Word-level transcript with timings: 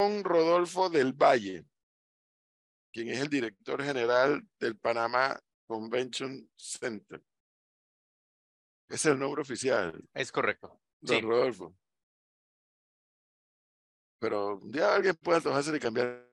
Rodolfo 0.00 0.88
del 0.90 1.12
Valle, 1.12 1.64
quien 2.92 3.08
es 3.08 3.20
el 3.20 3.28
director 3.28 3.82
general 3.82 4.46
del 4.60 4.78
Panamá 4.78 5.38
Convention 5.66 6.48
Center. 6.56 7.22
Es 8.88 9.04
el 9.06 9.18
nombre 9.18 9.42
oficial. 9.42 10.00
Es 10.14 10.30
correcto. 10.30 10.80
Don 11.00 11.16
Sí. 11.16 11.22
Rodolfo. 11.22 11.76
Pero 14.20 14.56
un 14.56 14.70
día 14.70 14.94
alguien 14.94 15.16
puede 15.16 15.38
antojarse 15.38 15.72
de 15.72 15.80
cambiar 15.80 16.06
el 16.06 16.26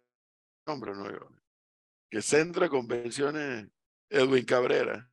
nombre, 0.67 0.93
¿no? 0.93 1.05
Que 2.09 2.21
Centro 2.21 2.63
de 2.63 2.69
Convenciones 2.69 3.67
Edwin 4.09 4.45
Cabrera. 4.45 5.09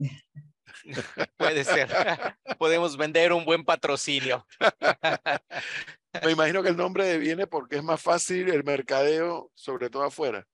Puede 1.36 1.64
ser. 1.64 1.88
Podemos 2.58 2.96
vender 2.96 3.32
un 3.32 3.44
buen 3.44 3.64
patrocinio. 3.64 4.46
Me 6.22 6.32
imagino 6.32 6.62
que 6.62 6.68
el 6.68 6.76
nombre 6.76 7.18
viene 7.18 7.46
porque 7.46 7.76
es 7.76 7.82
más 7.82 8.00
fácil 8.00 8.48
el 8.48 8.62
mercadeo, 8.64 9.50
sobre 9.54 9.90
todo 9.90 10.04
afuera. 10.04 10.46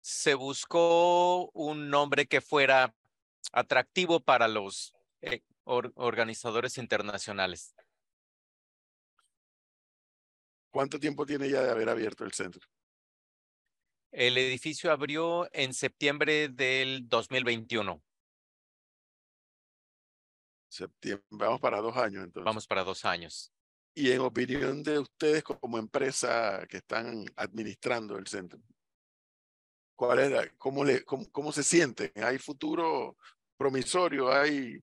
Se 0.00 0.34
buscó 0.34 1.50
un 1.50 1.90
nombre 1.90 2.26
que 2.26 2.40
fuera 2.40 2.94
atractivo 3.52 4.20
para 4.20 4.46
los 4.46 4.94
eh, 5.22 5.42
or- 5.64 5.92
organizadores 5.96 6.78
internacionales. 6.78 7.74
¿Cuánto 10.70 11.00
tiempo 11.00 11.26
tiene 11.26 11.48
ya 11.50 11.62
de 11.62 11.70
haber 11.70 11.88
abierto 11.88 12.24
el 12.24 12.32
centro? 12.32 12.60
El 14.12 14.38
edificio 14.38 14.92
abrió 14.92 15.48
en 15.52 15.74
septiembre 15.74 16.48
del 16.48 17.08
2021. 17.08 18.02
Septiembre. 20.68 21.26
Vamos 21.30 21.60
para 21.60 21.80
dos 21.80 21.96
años 21.96 22.24
entonces. 22.24 22.44
Vamos 22.44 22.66
para 22.66 22.84
dos 22.84 23.04
años. 23.04 23.52
Y 23.96 24.12
en 24.12 24.20
opinión 24.20 24.82
de 24.84 25.00
ustedes 25.00 25.42
como 25.42 25.76
empresa 25.78 26.64
que 26.68 26.76
están 26.76 27.24
administrando 27.36 28.16
el 28.16 28.28
centro, 28.28 28.60
¿cuál 29.94 30.18
es 30.20 30.30
la- 30.30 30.48
cómo, 30.56 30.84
le, 30.84 31.04
cómo, 31.04 31.26
cómo 31.30 31.52
se 31.52 31.62
sienten? 31.62 32.12
¿Hay 32.22 32.38
futuro 32.38 33.16
promisorio? 33.56 34.32
¿Hay, 34.32 34.78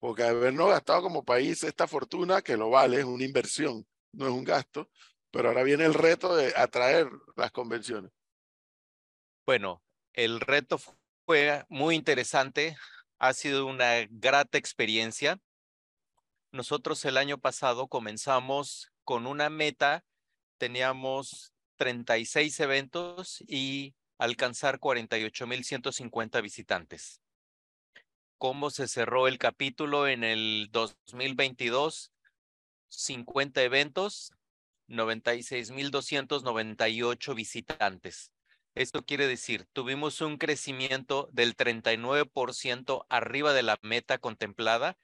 porque 0.00 0.24
habernos 0.24 0.70
gastado 0.70 1.02
como 1.02 1.24
país 1.24 1.62
esta 1.64 1.86
fortuna, 1.88 2.42
que 2.42 2.56
lo 2.56 2.70
vale, 2.70 2.98
es 3.00 3.04
una 3.06 3.24
inversión, 3.24 3.86
no 4.12 4.26
es 4.26 4.32
un 4.32 4.44
gasto, 4.44 4.90
pero 5.30 5.48
ahora 5.48 5.62
viene 5.64 5.86
el 5.86 5.94
reto 5.94 6.36
de 6.36 6.52
atraer 6.56 7.08
las 7.36 7.52
convenciones. 7.52 8.12
Bueno, 9.46 9.82
el 10.12 10.40
reto 10.40 10.78
fu- 10.78 10.92
fue 11.26 11.64
muy 11.68 11.94
interesante. 11.96 12.76
Ha 13.18 13.32
sido 13.34 13.66
una 13.66 14.06
grata 14.10 14.58
experiencia. 14.58 15.38
Nosotros 16.52 17.04
el 17.04 17.16
año 17.16 17.38
pasado 17.38 17.86
comenzamos 17.86 18.90
con 19.04 19.28
una 19.28 19.50
meta. 19.50 20.04
Teníamos 20.58 21.52
36 21.76 22.58
eventos 22.60 23.40
y 23.46 23.94
alcanzar 24.18 24.80
48.150 24.80 26.42
visitantes. 26.42 27.20
¿Cómo 28.36 28.70
se 28.70 28.88
cerró 28.88 29.28
el 29.28 29.38
capítulo 29.38 30.08
en 30.08 30.24
el 30.24 30.70
2022? 30.72 32.10
50 32.88 33.62
eventos, 33.62 34.32
96.298 34.88 37.34
visitantes. 37.36 38.32
Esto 38.74 39.04
quiere 39.04 39.28
decir, 39.28 39.68
tuvimos 39.72 40.20
un 40.20 40.36
crecimiento 40.36 41.28
del 41.32 41.56
39% 41.56 43.06
arriba 43.08 43.52
de 43.52 43.62
la 43.62 43.78
meta 43.82 44.18
contemplada 44.18 44.98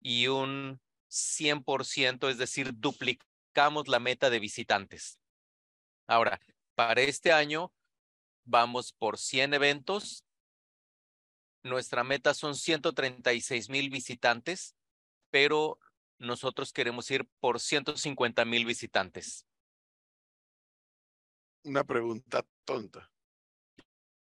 y 0.00 0.28
un 0.28 0.80
100%, 1.16 2.28
es 2.28 2.38
decir, 2.38 2.72
duplicamos 2.74 3.88
la 3.88 3.98
meta 3.98 4.30
de 4.30 4.38
visitantes. 4.38 5.18
Ahora, 6.06 6.40
para 6.74 7.02
este 7.02 7.32
año 7.32 7.72
vamos 8.44 8.92
por 8.92 9.18
100 9.18 9.54
eventos. 9.54 10.24
Nuestra 11.62 12.04
meta 12.04 12.34
son 12.34 12.54
136 12.54 13.68
mil 13.70 13.90
visitantes, 13.90 14.76
pero 15.30 15.78
nosotros 16.18 16.72
queremos 16.72 17.10
ir 17.10 17.26
por 17.40 17.60
150 17.60 18.44
mil 18.44 18.64
visitantes. 18.64 19.46
Una 21.64 21.82
pregunta 21.82 22.46
tonta. 22.64 23.10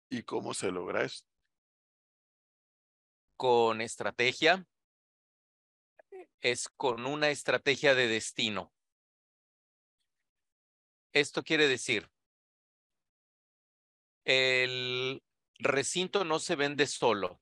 ¿Y 0.09 0.23
cómo 0.23 0.53
se 0.53 0.71
logra 0.71 1.03
eso? 1.03 1.25
con 3.43 3.81
estrategia 3.81 4.65
es 6.43 6.67
con 6.67 7.05
una 7.05 7.29
estrategia 7.29 7.95
de 7.95 8.07
destino. 8.07 8.73
Esto 11.13 11.41
quiere 11.41 11.67
decir, 11.67 12.11
el 14.25 15.23
recinto 15.57 16.25
no 16.25 16.39
se 16.39 16.55
vende 16.55 16.85
solo. 16.85 17.41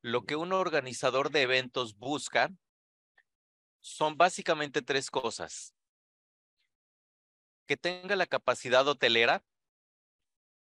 Lo 0.00 0.24
que 0.24 0.36
un 0.36 0.52
organizador 0.52 1.30
de 1.30 1.42
eventos 1.42 1.98
busca 1.98 2.50
son 3.80 4.16
básicamente 4.16 4.80
tres 4.80 5.10
cosas. 5.10 5.74
Que 7.66 7.76
tenga 7.76 8.16
la 8.16 8.26
capacidad 8.26 8.88
hotelera, 8.88 9.44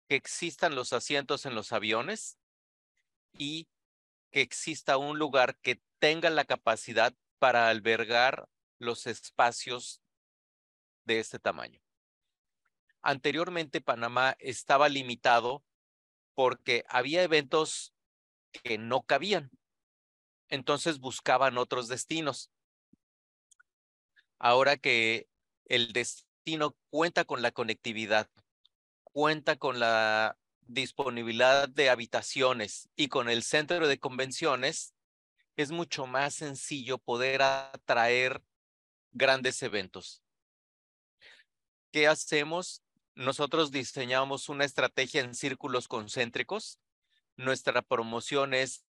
que 0.08 0.16
existan 0.16 0.74
los 0.74 0.92
asientos 0.92 1.46
en 1.46 1.54
los 1.54 1.72
aviones 1.72 2.38
y 3.32 3.66
que 4.30 4.42
exista 4.42 4.98
un 4.98 5.18
lugar 5.18 5.56
que 5.60 5.80
tenga 5.98 6.28
la 6.28 6.44
capacidad 6.44 7.14
para 7.40 7.68
albergar 7.70 8.48
los 8.78 9.06
espacios 9.06 10.00
de 11.04 11.18
este 11.18 11.38
tamaño. 11.38 11.80
Anteriormente 13.02 13.80
Panamá 13.80 14.36
estaba 14.38 14.88
limitado 14.88 15.64
porque 16.34 16.84
había 16.88 17.22
eventos 17.22 17.94
que 18.52 18.78
no 18.78 19.02
cabían. 19.02 19.50
Entonces 20.48 20.98
buscaban 20.98 21.58
otros 21.58 21.88
destinos. 21.88 22.50
Ahora 24.38 24.76
que 24.76 25.26
el 25.64 25.92
destino 25.92 26.76
cuenta 26.90 27.24
con 27.24 27.40
la 27.40 27.52
conectividad, 27.52 28.28
cuenta 29.02 29.56
con 29.56 29.80
la 29.80 30.36
disponibilidad 30.60 31.68
de 31.68 31.88
habitaciones 31.88 32.90
y 32.96 33.08
con 33.08 33.30
el 33.30 33.42
centro 33.42 33.88
de 33.88 33.98
convenciones, 33.98 34.94
es 35.60 35.70
mucho 35.70 36.06
más 36.06 36.34
sencillo 36.34 36.98
poder 36.98 37.42
atraer 37.42 38.42
grandes 39.12 39.62
eventos. 39.62 40.22
¿Qué 41.92 42.06
hacemos? 42.06 42.82
Nosotros 43.14 43.70
diseñamos 43.70 44.48
una 44.48 44.64
estrategia 44.64 45.20
en 45.22 45.34
círculos 45.34 45.88
concéntricos. 45.88 46.78
Nuestra 47.36 47.82
promoción 47.82 48.54
es 48.54 48.84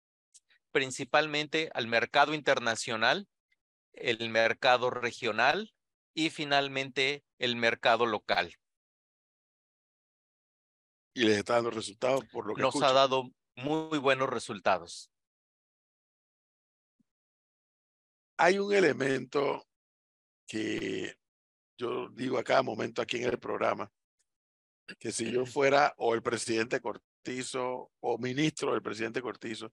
principalmente 0.73 1.71
al 1.75 1.87
mercado 1.87 2.35
internacional, 2.35 3.29
el 3.93 4.29
mercado 4.31 4.91
regional 4.91 5.73
y 6.15 6.31
finalmente 6.31 7.25
el 7.39 7.57
mercado 7.57 8.07
local. 8.07 8.55
Y 11.15 11.25
les 11.25 11.39
está 11.39 11.55
dando 11.55 11.71
resultados 11.71 12.25
por 12.27 12.47
lo 12.47 12.55
que 12.55 12.63
Nos 12.63 12.83
ha 12.83 12.93
dado 12.93 13.31
muy 13.57 13.99
buenos 13.99 14.29
resultados. 14.29 15.11
Hay 18.41 18.61
un 18.61 18.73
elemento 18.73 19.67
que 20.47 21.19
yo 21.77 22.09
digo 22.11 22.39
a 22.39 22.45
cada 22.45 22.63
momento 22.63 23.03
aquí 23.03 23.17
en 23.19 23.25
el 23.25 23.39
programa, 23.39 23.91
que 25.01 25.11
si 25.11 25.31
yo 25.33 25.45
fuera 25.45 25.93
o 25.97 26.15
el 26.15 26.23
presidente 26.23 26.81
Cortizo 26.81 27.91
o 27.99 28.17
ministro 28.19 28.73
del 28.73 28.83
presidente 28.83 29.21
Cortizo, 29.21 29.73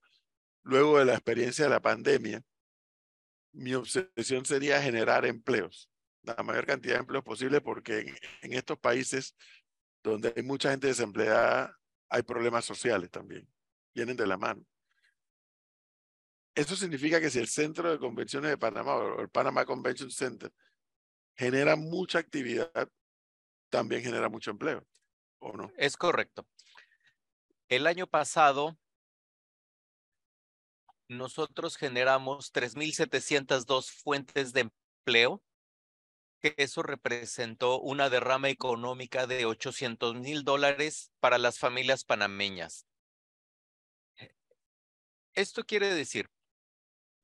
luego 0.64 0.98
de 0.98 1.04
la 1.04 1.14
experiencia 1.14 1.64
de 1.66 1.70
la 1.70 1.80
pandemia, 1.80 2.42
mi 3.52 3.72
obsesión 3.74 4.44
sería 4.44 4.82
generar 4.82 5.24
empleos, 5.24 5.88
la 6.22 6.34
mayor 6.42 6.66
cantidad 6.66 6.94
de 6.94 7.00
empleos 7.00 7.24
posible, 7.24 7.60
porque 7.60 8.00
en, 8.00 8.16
en 8.42 8.52
estos 8.52 8.78
países 8.80 9.36
donde 10.02 10.32
hay 10.36 10.42
mucha 10.42 10.70
gente 10.70 10.88
desempleada, 10.88 11.78
hay 12.08 12.22
problemas 12.22 12.64
sociales 12.64 13.10
también, 13.12 13.48
vienen 13.94 14.16
de 14.16 14.26
la 14.26 14.36
mano. 14.36 14.66
Eso 16.56 16.74
significa 16.74 17.20
que 17.20 17.28
si 17.28 17.38
el 17.38 17.48
Centro 17.48 17.90
de 17.90 17.98
Convenciones 17.98 18.50
de 18.50 18.56
Panamá 18.56 18.94
o 18.96 19.20
el 19.20 19.28
Panama 19.28 19.66
Convention 19.66 20.10
Center 20.10 20.50
genera 21.34 21.76
mucha 21.76 22.18
actividad, 22.18 22.90
también 23.68 24.02
genera 24.02 24.30
mucho 24.30 24.52
empleo, 24.52 24.82
¿o 25.38 25.52
no? 25.52 25.70
Es 25.76 25.98
correcto. 25.98 26.46
El 27.68 27.86
año 27.86 28.06
pasado, 28.06 28.78
nosotros 31.08 31.76
generamos 31.76 32.54
3.702 32.54 33.90
fuentes 33.90 34.54
de 34.54 34.70
empleo, 34.70 35.42
que 36.40 36.54
eso 36.56 36.82
representó 36.82 37.80
una 37.80 38.08
derrama 38.08 38.48
económica 38.48 39.26
de 39.26 39.44
800 39.44 40.14
mil 40.14 40.42
dólares 40.42 41.12
para 41.20 41.36
las 41.36 41.58
familias 41.58 42.04
panameñas. 42.04 42.86
Esto 45.34 45.64
quiere 45.64 45.92
decir, 45.92 46.30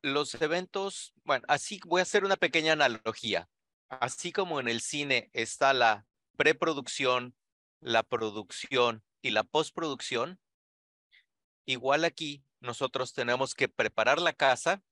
los 0.03 0.35
eventos, 0.35 1.15
bueno, 1.25 1.45
así 1.49 1.81
voy 1.87 2.01
a 2.01 2.03
hacer 2.03 2.25
una 2.25 2.37
pequeña 2.37 2.73
analogía. 2.73 3.49
Así 3.89 4.33
como 4.33 4.61
en 4.61 4.69
el 4.69 4.81
cine 4.81 5.31
está 5.33 5.73
la 5.73 6.07
preproducción, 6.37 7.37
la 7.81 8.03
producción 8.03 9.05
y 9.23 9.31
la 9.31 9.45
postproducción, 9.45 10.41
igual 11.67 12.05
aquí 12.05 12.45
nosotros 12.61 13.13
tenemos 13.13 13.55
que 13.55 13.69
preparar 13.69 14.21
la 14.21 14.33
casa, 14.33 14.83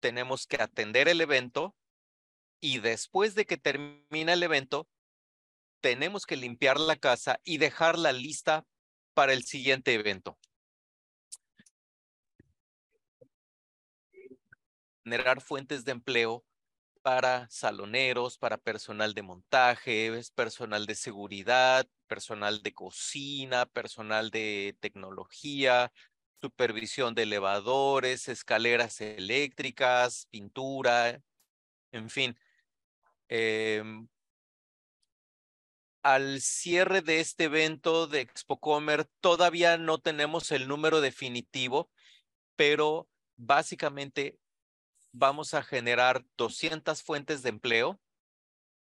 tenemos 0.00 0.46
que 0.46 0.62
atender 0.62 1.08
el 1.08 1.20
evento 1.20 1.74
y 2.60 2.78
después 2.78 3.34
de 3.34 3.46
que 3.46 3.56
termina 3.56 4.32
el 4.32 4.42
evento, 4.42 4.88
tenemos 5.80 6.26
que 6.26 6.36
limpiar 6.36 6.78
la 6.78 6.96
casa 6.96 7.40
y 7.44 7.58
dejarla 7.58 8.12
lista 8.12 8.66
para 9.14 9.32
el 9.32 9.44
siguiente 9.44 9.94
evento. 9.94 10.38
Generar 15.06 15.40
fuentes 15.40 15.84
de 15.84 15.92
empleo 15.92 16.44
para 17.00 17.48
saloneros, 17.48 18.38
para 18.38 18.58
personal 18.58 19.14
de 19.14 19.22
montaje, 19.22 20.10
personal 20.34 20.84
de 20.84 20.96
seguridad, 20.96 21.86
personal 22.08 22.60
de 22.60 22.74
cocina, 22.74 23.66
personal 23.66 24.30
de 24.32 24.76
tecnología, 24.80 25.92
supervisión 26.40 27.14
de 27.14 27.22
elevadores, 27.22 28.26
escaleras 28.26 29.00
eléctricas, 29.00 30.26
pintura, 30.32 31.22
en 31.92 32.10
fin. 32.10 32.36
Em, 33.28 34.08
al 36.02 36.40
cierre 36.40 37.00
de 37.00 37.20
este 37.20 37.44
evento 37.44 38.08
de 38.08 38.22
ExpoComer 38.22 39.04
todavía 39.20 39.78
no 39.78 39.98
tenemos 39.98 40.50
el 40.50 40.66
número 40.66 41.00
definitivo, 41.00 41.88
pero 42.56 43.08
básicamente 43.36 44.40
vamos 45.18 45.54
a 45.54 45.62
generar 45.62 46.24
200 46.36 47.02
fuentes 47.02 47.42
de 47.42 47.48
empleo 47.48 48.00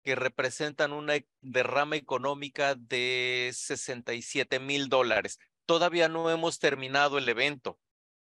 que 0.02 0.14
representan 0.14 0.92
una 0.92 1.16
e, 1.16 1.28
derrama 1.40 1.96
económica 1.96 2.74
de 2.74 3.50
67 3.54 4.60
mil 4.60 4.88
dólares. 4.88 5.38
Todavía 5.66 6.08
no 6.08 6.30
hemos 6.30 6.58
terminado 6.58 7.18
el 7.18 7.28
evento. 7.28 7.78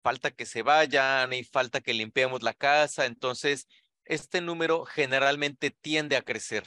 Falta 0.02 0.32
que 0.32 0.46
se 0.46 0.62
vayan 0.62 1.34
y 1.34 1.44
falta 1.44 1.82
que 1.82 1.94
limpiemos 1.94 2.42
la 2.42 2.54
casa. 2.54 3.06
Entonces, 3.06 3.68
este 4.06 4.42
número 4.42 4.86
generalmente 4.86 5.72
tiende 5.72 6.16
a 6.16 6.22
crecer. 6.22 6.64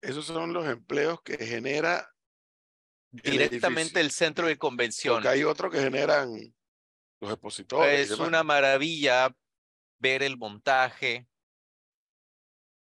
Esos 0.00 0.26
son 0.26 0.52
los 0.52 0.66
empleos 0.66 1.22
que 1.22 1.38
genera 1.38 2.10
directamente 3.10 4.00
el, 4.00 4.10
centro 4.10 4.46
de 4.46 4.56
convención. 4.56 5.16
Porque 5.16 5.28
hay 5.28 5.44
otros 5.44 5.70
que 5.70 5.80
generan 5.80 6.32
los 7.20 7.30
expositores. 7.30 8.10
Es 8.10 8.18
una 8.18 8.42
maravilla 8.42 9.34
ver 10.02 10.22
el 10.22 10.36
montaje. 10.36 11.26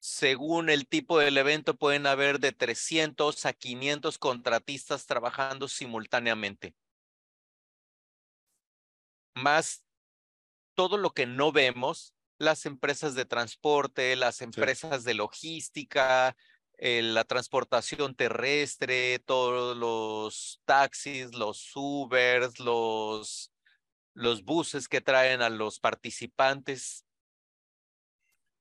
Según 0.01 0.69
el 0.69 0.87
tipo 0.87 1.19
del 1.19 1.39
evento, 1.39 1.77
pueden 1.77 2.07
haber 2.07 2.39
de 2.41 2.53
300 2.53 3.47
a 3.47 3.53
500 3.53 4.19
contratistas 4.19 5.07
trabajando 5.07 5.69
simultáneamente. 5.69 6.75
Más 9.35 9.85
todo 10.75 10.99
lo 10.99 11.11
que 11.11 11.27
no 11.27 11.53
vemos, 11.53 12.15
las 12.39 12.67
empresas 12.67 13.15
de 13.15 13.25
transporte, 13.25 14.17
las 14.17 14.43
empresas 14.43 15.05
de 15.05 15.15
logística, 15.15 16.37
eh, 16.79 17.03
la 17.03 17.25
transportación 17.25 18.15
terrestre, 18.15 19.19
todos 19.21 19.77
los 19.77 20.61
taxis, 20.65 21.35
los 21.35 21.71
Ubers, 21.75 22.59
los 22.61 23.53
los 24.17 24.45
buses 24.45 24.89
que 24.89 25.01
traen 25.01 25.43
a 25.43 25.51
los 25.51 25.79
participantes. 25.79 27.05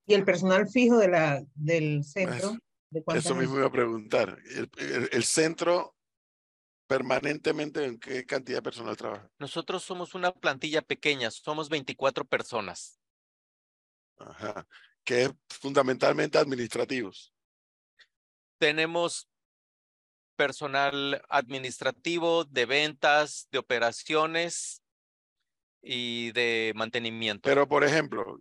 ¿Y 0.06 0.14
el 0.14 0.24
personal 0.24 0.68
fijo 0.68 0.98
de 0.98 1.08
la, 1.08 1.42
del 1.54 2.04
centro? 2.04 2.56
eso 3.14 3.34
mismo 3.34 3.56
iba 3.56 3.66
a 3.66 3.72
preguntar. 3.72 4.38
El, 4.76 5.24
centro 5.24 5.96
permanentemente 6.86 7.84
en 7.84 7.98
qué 7.98 8.24
cantidad 8.24 8.58
de 8.58 8.62
personal 8.62 8.96
trabaja? 8.96 9.28
Nosotros 9.38 9.82
somos 9.82 10.14
una 10.14 10.30
plantilla 10.30 10.82
pequeña, 10.82 11.30
somos 11.30 11.68
24 11.68 12.24
personas. 12.26 13.00
Ajá. 14.18 14.66
Que 15.04 15.24
es 15.24 15.32
fundamentalmente 15.48 16.38
administrativos. 16.38 17.32
Tenemos 18.58 19.28
personal 20.36 21.22
administrativo, 21.30 22.44
de 22.44 22.66
ventas, 22.66 23.48
de 23.50 23.58
operaciones, 23.58 24.82
y 25.86 26.32
de 26.32 26.72
mantenimiento. 26.74 27.48
Pero, 27.48 27.68
por 27.68 27.84
ejemplo, 27.84 28.40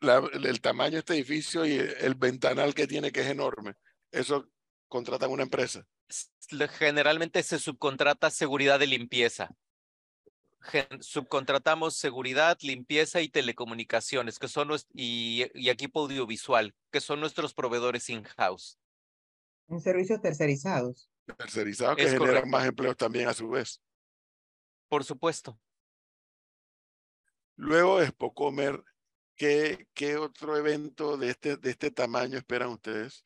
el 0.00 0.60
tamaño 0.60 0.94
de 0.94 0.98
este 0.98 1.14
edificio 1.14 1.64
y 1.64 1.74
el 1.74 2.16
ventanal 2.16 2.74
que 2.74 2.86
tiene, 2.86 3.12
que 3.12 3.20
es 3.20 3.28
enorme, 3.28 3.74
eso 4.10 4.50
contratan 4.88 5.30
una 5.30 5.44
empresa. 5.44 5.86
Generalmente 6.78 7.42
se 7.42 7.58
subcontrata 7.58 8.30
seguridad 8.30 8.78
de 8.80 8.88
limpieza. 8.88 9.50
subcontratamos 11.00 11.94
seguridad, 11.94 12.58
limpieza 12.60 13.20
y 13.20 13.28
telecomunicaciones, 13.28 14.38
que 14.38 14.48
son 14.48 14.70
y, 14.92 15.46
y 15.54 15.68
equipo 15.68 16.00
audiovisual, 16.00 16.74
que 16.90 17.00
son 17.00 17.20
nuestros 17.20 17.54
proveedores 17.54 18.10
in-house. 18.10 18.78
En 19.68 19.80
servicios 19.80 20.20
tercerizados. 20.20 21.08
Tercerizados 21.38 21.96
que 21.96 22.08
generan 22.08 22.50
más 22.50 22.66
empleos 22.66 22.96
también 22.96 23.28
a 23.28 23.34
su 23.34 23.48
vez. 23.48 23.80
Por 24.88 25.04
supuesto. 25.04 25.58
Luego 27.56 28.00
de 28.00 28.08
Spocomer, 28.08 28.82
¿qué, 29.36 29.86
¿qué 29.94 30.16
otro 30.16 30.56
evento 30.56 31.16
de 31.16 31.30
este, 31.30 31.56
de 31.56 31.70
este 31.70 31.90
tamaño 31.90 32.36
esperan 32.38 32.70
ustedes? 32.70 33.22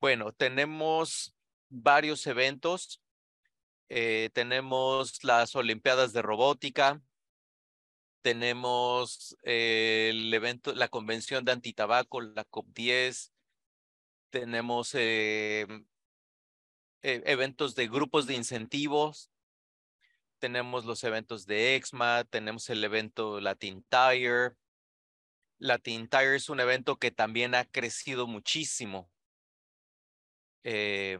Bueno, 0.00 0.32
tenemos 0.32 1.36
varios 1.68 2.26
eventos. 2.26 3.00
Eh, 3.88 4.30
tenemos 4.32 5.22
las 5.22 5.54
Olimpiadas 5.54 6.12
de 6.12 6.22
Robótica. 6.22 7.00
Tenemos 8.22 9.36
eh, 9.44 10.08
el 10.10 10.32
evento, 10.34 10.74
la 10.74 10.88
Convención 10.88 11.44
de 11.44 11.52
Antitabaco, 11.52 12.20
la 12.20 12.44
COP10. 12.44 13.32
Tenemos 14.30 14.94
eh, 14.94 15.66
eventos 17.02 17.74
de 17.74 17.88
grupos 17.88 18.26
de 18.26 18.34
incentivos 18.34 19.29
tenemos 20.40 20.84
los 20.84 21.04
eventos 21.04 21.46
de 21.46 21.76
EXMA, 21.76 22.24
tenemos 22.24 22.68
el 22.70 22.82
evento 22.82 23.40
Latin 23.40 23.84
Tire. 23.88 24.56
Latin 25.58 26.08
Tire 26.08 26.36
es 26.36 26.48
un 26.48 26.58
evento 26.58 26.96
que 26.96 27.10
también 27.10 27.54
ha 27.54 27.64
crecido 27.64 28.26
muchísimo. 28.26 29.10
Eh, 30.64 31.18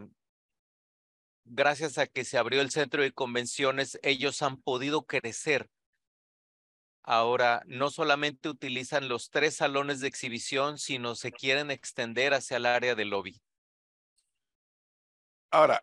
gracias 1.44 1.98
a 1.98 2.06
que 2.06 2.24
se 2.24 2.38
abrió 2.38 2.60
el 2.60 2.70
centro 2.70 3.02
de 3.02 3.12
convenciones, 3.12 3.98
ellos 4.02 4.42
han 4.42 4.56
podido 4.60 5.06
crecer. 5.06 5.70
Ahora, 7.02 7.62
no 7.66 7.90
solamente 7.90 8.48
utilizan 8.48 9.08
los 9.08 9.30
tres 9.30 9.56
salones 9.56 10.00
de 10.00 10.08
exhibición, 10.08 10.78
sino 10.78 11.14
se 11.14 11.32
quieren 11.32 11.70
extender 11.70 12.34
hacia 12.34 12.58
el 12.58 12.66
área 12.66 12.94
de 12.94 13.04
lobby. 13.04 13.40
Ahora, 15.50 15.82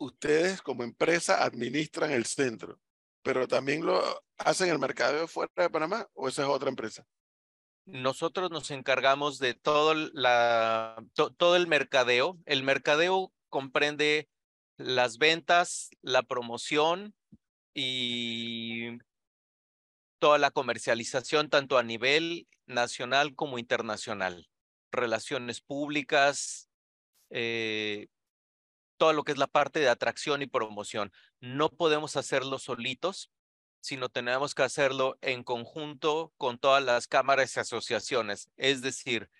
ustedes 0.00 0.62
como 0.62 0.82
empresa 0.82 1.44
administran 1.44 2.10
el 2.10 2.26
centro, 2.26 2.80
pero 3.22 3.46
también 3.46 3.84
lo 3.84 4.02
hacen 4.38 4.70
el 4.70 4.78
mercado 4.78 5.28
fuera 5.28 5.52
de 5.56 5.70
Panamá 5.70 6.08
o 6.14 6.28
esa 6.28 6.42
es 6.42 6.48
otra 6.48 6.70
empresa? 6.70 7.06
Nosotros 7.84 8.50
nos 8.50 8.70
encargamos 8.70 9.38
de 9.38 9.54
todo, 9.54 9.92
el 9.92 11.66
mercadeo. 11.66 12.38
El 12.46 12.62
mercadeo 12.62 13.32
comprende 13.48 14.28
las 14.76 15.18
ventas, 15.18 15.90
la 16.00 16.22
promoción 16.22 17.14
y 17.74 18.98
toda 20.18 20.38
la 20.38 20.50
comercialización, 20.50 21.50
tanto 21.50 21.78
a 21.78 21.82
nivel 21.82 22.48
nacional 22.66 23.34
como 23.34 23.58
internacional. 23.58 24.48
Relaciones 24.92 25.60
públicas, 25.60 26.70
eh, 27.30 28.08
todo 29.00 29.14
lo 29.14 29.24
que 29.24 29.32
es 29.32 29.38
la 29.38 29.46
parte 29.46 29.80
de 29.80 29.88
atracción 29.88 30.42
y 30.42 30.46
promoción. 30.46 31.10
No 31.40 31.70
podemos 31.70 32.18
hacerlo 32.18 32.58
solitos, 32.58 33.32
sino 33.80 34.10
tenemos 34.10 34.54
que 34.54 34.62
hacerlo 34.62 35.16
en 35.22 35.42
conjunto 35.42 36.34
con 36.36 36.58
todas 36.58 36.84
las 36.84 37.08
cámaras 37.08 37.56
y 37.56 37.60
asociaciones, 37.60 38.50
es 38.58 38.82
decir, 38.82 39.30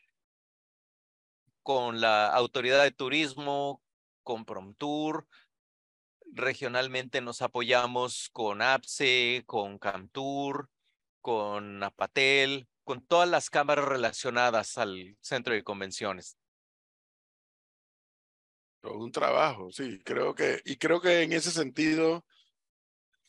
con 1.62 2.00
la 2.00 2.28
autoridad 2.28 2.82
de 2.82 2.90
turismo, 2.90 3.82
con 4.22 4.46
Promtour, 4.46 5.28
regionalmente 6.32 7.20
nos 7.20 7.42
apoyamos 7.42 8.30
con 8.32 8.62
APSE, 8.62 9.42
con 9.44 9.78
Camtour, 9.78 10.70
con 11.20 11.82
Apatel, 11.82 12.66
con 12.84 13.04
todas 13.04 13.28
las 13.28 13.50
cámaras 13.50 13.84
relacionadas 13.84 14.78
al 14.78 15.18
centro 15.20 15.52
de 15.52 15.62
convenciones 15.62 16.39
un 18.82 19.12
trabajo, 19.12 19.70
sí, 19.72 19.98
creo 20.04 20.34
que, 20.34 20.60
y 20.64 20.76
creo 20.76 21.00
que 21.00 21.22
en 21.22 21.32
ese 21.32 21.50
sentido 21.50 22.24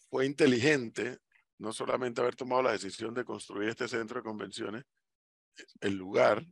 fue 0.10 0.26
inteligente 0.26 1.20
no 1.58 1.74
solamente 1.74 2.22
haber 2.22 2.36
tomado 2.36 2.64
la 2.64 2.72
decisión 2.72 3.14
de 3.14 3.24
construir 3.24 3.70
este 3.70 3.88
centro 3.88 4.20
de 4.20 4.24
convenciones, 4.24 4.84
el 5.80 5.96
lugar, 5.96 6.46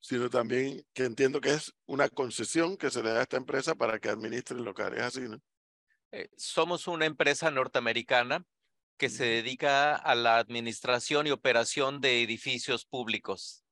sino 0.00 0.28
también 0.28 0.84
que 0.92 1.04
entiendo 1.04 1.40
que 1.40 1.54
es 1.54 1.72
una 1.86 2.08
concesión 2.10 2.76
que 2.76 2.90
se 2.90 3.02
le 3.02 3.10
da 3.10 3.20
a 3.20 3.22
esta 3.22 3.38
empresa 3.38 3.74
para 3.74 3.98
que 3.98 4.10
administre 4.10 4.58
el 4.58 4.64
local. 4.64 4.94
Es 4.94 5.02
así, 5.02 5.22
¿no? 5.22 5.40
Eh, 6.12 6.28
somos 6.36 6.86
una 6.86 7.06
empresa 7.06 7.50
norteamericana 7.50 8.44
que 8.98 9.08
se 9.08 9.24
dedica 9.24 9.96
a 9.96 10.14
la 10.14 10.36
administración 10.36 11.26
y 11.26 11.30
operación 11.30 12.00
de 12.00 12.22
edificios 12.22 12.84
públicos. 12.84 13.63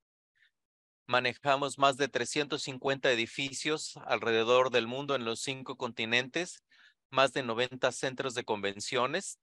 Manejamos 1.06 1.78
más 1.78 1.96
de 1.96 2.08
350 2.08 3.10
edificios 3.10 3.96
alrededor 4.06 4.70
del 4.70 4.86
mundo 4.86 5.14
en 5.14 5.24
los 5.24 5.40
cinco 5.40 5.76
continentes, 5.76 6.62
más 7.10 7.32
de 7.32 7.42
90 7.42 7.92
centros 7.92 8.34
de 8.34 8.44
convenciones 8.44 9.38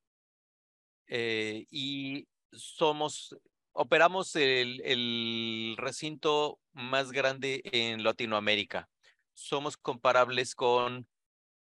eh, 1.09 1.65
y 1.71 2.27
somos, 2.51 3.35
operamos 3.73 4.35
el, 4.35 5.75
recinto 5.77 6.59
más 6.71 7.11
grande 7.11 7.61
en 7.65 8.03
Latinoamérica. 8.03 8.87
Somos 9.33 9.75
comparables 9.75 10.53
con 10.53 11.07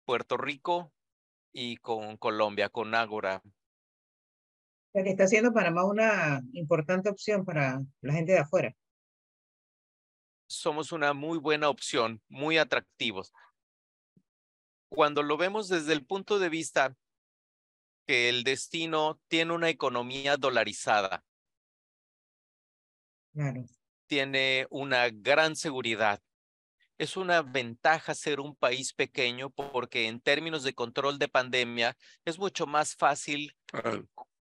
Puerto 0.06 0.36
Rico 0.36 0.92
y 1.54 1.78
con 1.78 2.18
Colombia, 2.18 2.70
con 2.70 2.94
Ágora. 2.94 3.42
Que 4.94 5.12
está 5.12 5.26
haciendo 5.26 5.54
Panamá 5.54 5.86
una 5.86 6.42
importante 6.54 7.10
opción 7.10 7.46
para 7.46 7.82
la 8.02 8.14
gente 8.14 8.34
de 8.34 8.40
afuera. 8.40 8.74
Somos 10.48 10.92
una 10.92 11.14
muy 11.14 11.38
buena 11.38 11.70
opción, 11.70 12.22
muy 12.30 12.58
atractivos. 12.58 13.34
Cuando 14.90 15.22
lo 15.22 15.38
vemos 15.38 15.68
desde 15.68 15.94
el 15.94 16.06
punto 16.06 16.40
de 16.40 16.50
vista 16.50 16.96
que 18.08 18.30
el 18.30 18.44
destino 18.44 19.20
tiene 19.28 19.54
una 19.54 19.70
economía 19.70 20.38
dolarizada, 20.38 21.26
Claro. 23.34 23.66
tiene 24.08 24.66
una 24.70 25.10
gran 25.10 25.56
seguridad. 25.56 26.22
Es 26.98 27.18
una 27.18 27.42
ventaja 27.44 28.16
ser 28.16 28.40
un 28.40 28.56
país 28.56 28.94
pequeño 28.94 29.50
porque 29.52 30.08
en 30.08 30.20
términos 30.22 30.64
de 30.64 30.74
control 30.74 31.20
de 31.20 31.28
pandemia 31.28 31.96
es 32.26 32.40
mucho 32.40 32.66
más 32.66 32.96
fácil 32.96 33.56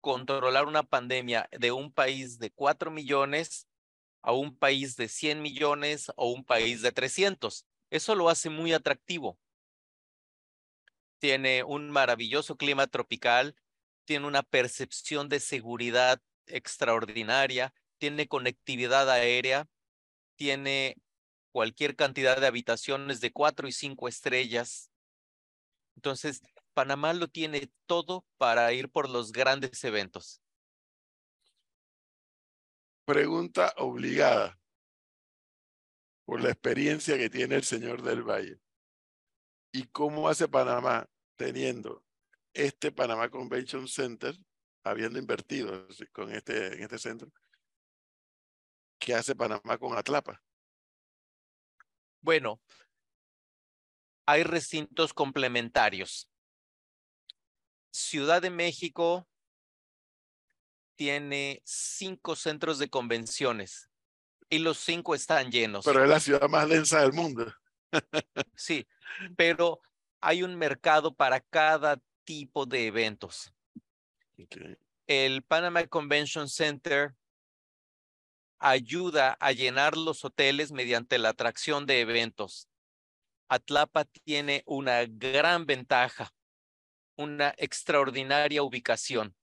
controlar 0.01 0.65
una 0.65 0.83
pandemia 0.83 1.47
de 1.51 1.71
un 1.71 1.93
país 1.93 2.39
de 2.39 2.51
4 2.51 2.91
millones 2.91 3.69
a 4.23 4.31
un 4.31 4.57
país 4.57 4.95
de 4.95 5.07
100 5.07 5.41
millones 5.41 6.11
o 6.15 6.31
un 6.31 6.43
país 6.43 6.81
de 6.81 6.91
300. 6.91 7.65
Eso 7.91 8.15
lo 8.15 8.29
hace 8.29 8.49
muy 8.49 8.73
atractivo. 8.73 9.37
Tiene 11.19 11.63
un 11.63 11.89
maravilloso 11.89 12.57
clima 12.57 12.87
tropical, 12.87 13.55
tiene 14.05 14.25
una 14.25 14.41
percepción 14.41 15.29
de 15.29 15.39
seguridad 15.39 16.21
extraordinaria, 16.47 17.73
tiene 17.97 18.27
conectividad 18.27 19.09
aérea, 19.09 19.67
tiene 20.35 20.97
cualquier 21.51 21.95
cantidad 21.95 22.39
de 22.39 22.47
habitaciones 22.47 23.21
de 23.21 23.31
cuatro 23.31 23.67
y 23.67 23.71
cinco 23.71 24.07
estrellas. 24.07 24.89
Entonces, 25.95 26.41
Panamá 26.73 27.13
lo 27.13 27.27
tiene 27.27 27.71
todo 27.85 28.25
para 28.37 28.73
ir 28.73 28.89
por 28.89 29.09
los 29.09 29.31
grandes 29.31 29.83
eventos. 29.83 30.42
Pregunta 33.05 33.73
obligada 33.77 34.57
por 36.25 36.41
la 36.41 36.49
experiencia 36.51 37.17
que 37.17 37.29
tiene 37.29 37.55
el 37.55 37.63
señor 37.63 38.01
del 38.01 38.23
Valle. 38.23 38.59
¿Y 39.73 39.87
cómo 39.87 40.29
hace 40.29 40.47
Panamá 40.47 41.05
teniendo 41.35 42.05
este 42.53 42.91
Panamá 42.91 43.29
Convention 43.29 43.87
Center, 43.87 44.35
habiendo 44.83 45.19
invertido 45.19 45.87
con 46.13 46.31
este, 46.31 46.75
en 46.75 46.83
este 46.83 46.97
centro? 46.97 47.29
¿Qué 48.99 49.13
hace 49.13 49.35
Panamá 49.35 49.77
con 49.77 49.97
Atlapa? 49.97 50.41
Bueno, 52.21 52.61
hay 54.25 54.43
recintos 54.43 55.13
complementarios. 55.13 56.29
Ciudad 57.91 58.41
de 58.41 58.49
México 58.49 59.27
tiene 60.95 61.61
cinco 61.65 62.35
centros 62.35 62.79
de 62.79 62.89
convenciones 62.89 63.89
y 64.49 64.59
los 64.59 64.77
cinco 64.77 65.15
están 65.15 65.51
llenos. 65.51 65.85
Pero 65.85 66.03
es 66.03 66.09
la 66.09 66.19
ciudad 66.19 66.47
más 66.49 66.69
densa 66.69 67.01
del 67.01 67.13
mundo. 67.13 67.53
Sí, 68.55 68.87
pero 69.35 69.81
hay 70.19 70.41
un 70.41 70.55
mercado 70.55 71.13
para 71.13 71.41
cada 71.41 72.01
tipo 72.23 72.65
de 72.65 72.87
eventos. 72.87 73.53
El 75.05 75.43
Panama 75.43 75.85
Convention 75.85 76.49
Center 76.49 77.13
ayuda 78.57 79.33
a 79.39 79.51
llenar 79.51 79.97
los 79.97 80.23
hoteles 80.23 80.71
mediante 80.71 81.19
la 81.19 81.29
atracción 81.29 81.85
de 81.85 82.01
eventos. 82.01 82.69
Atlapa 83.49 84.05
tiene 84.05 84.63
una 84.65 85.05
gran 85.05 85.65
ventaja, 85.65 86.33
una 87.15 87.53
extraordinaria 87.57 88.63
ubicación. 88.63 89.35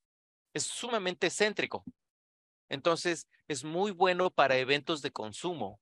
Es 0.54 0.64
sumamente 0.64 1.30
céntrico. 1.30 1.84
Entonces, 2.68 3.28
es 3.48 3.64
muy 3.64 3.90
bueno 3.90 4.30
para 4.30 4.56
eventos 4.56 5.02
de 5.02 5.10
consumo, 5.10 5.80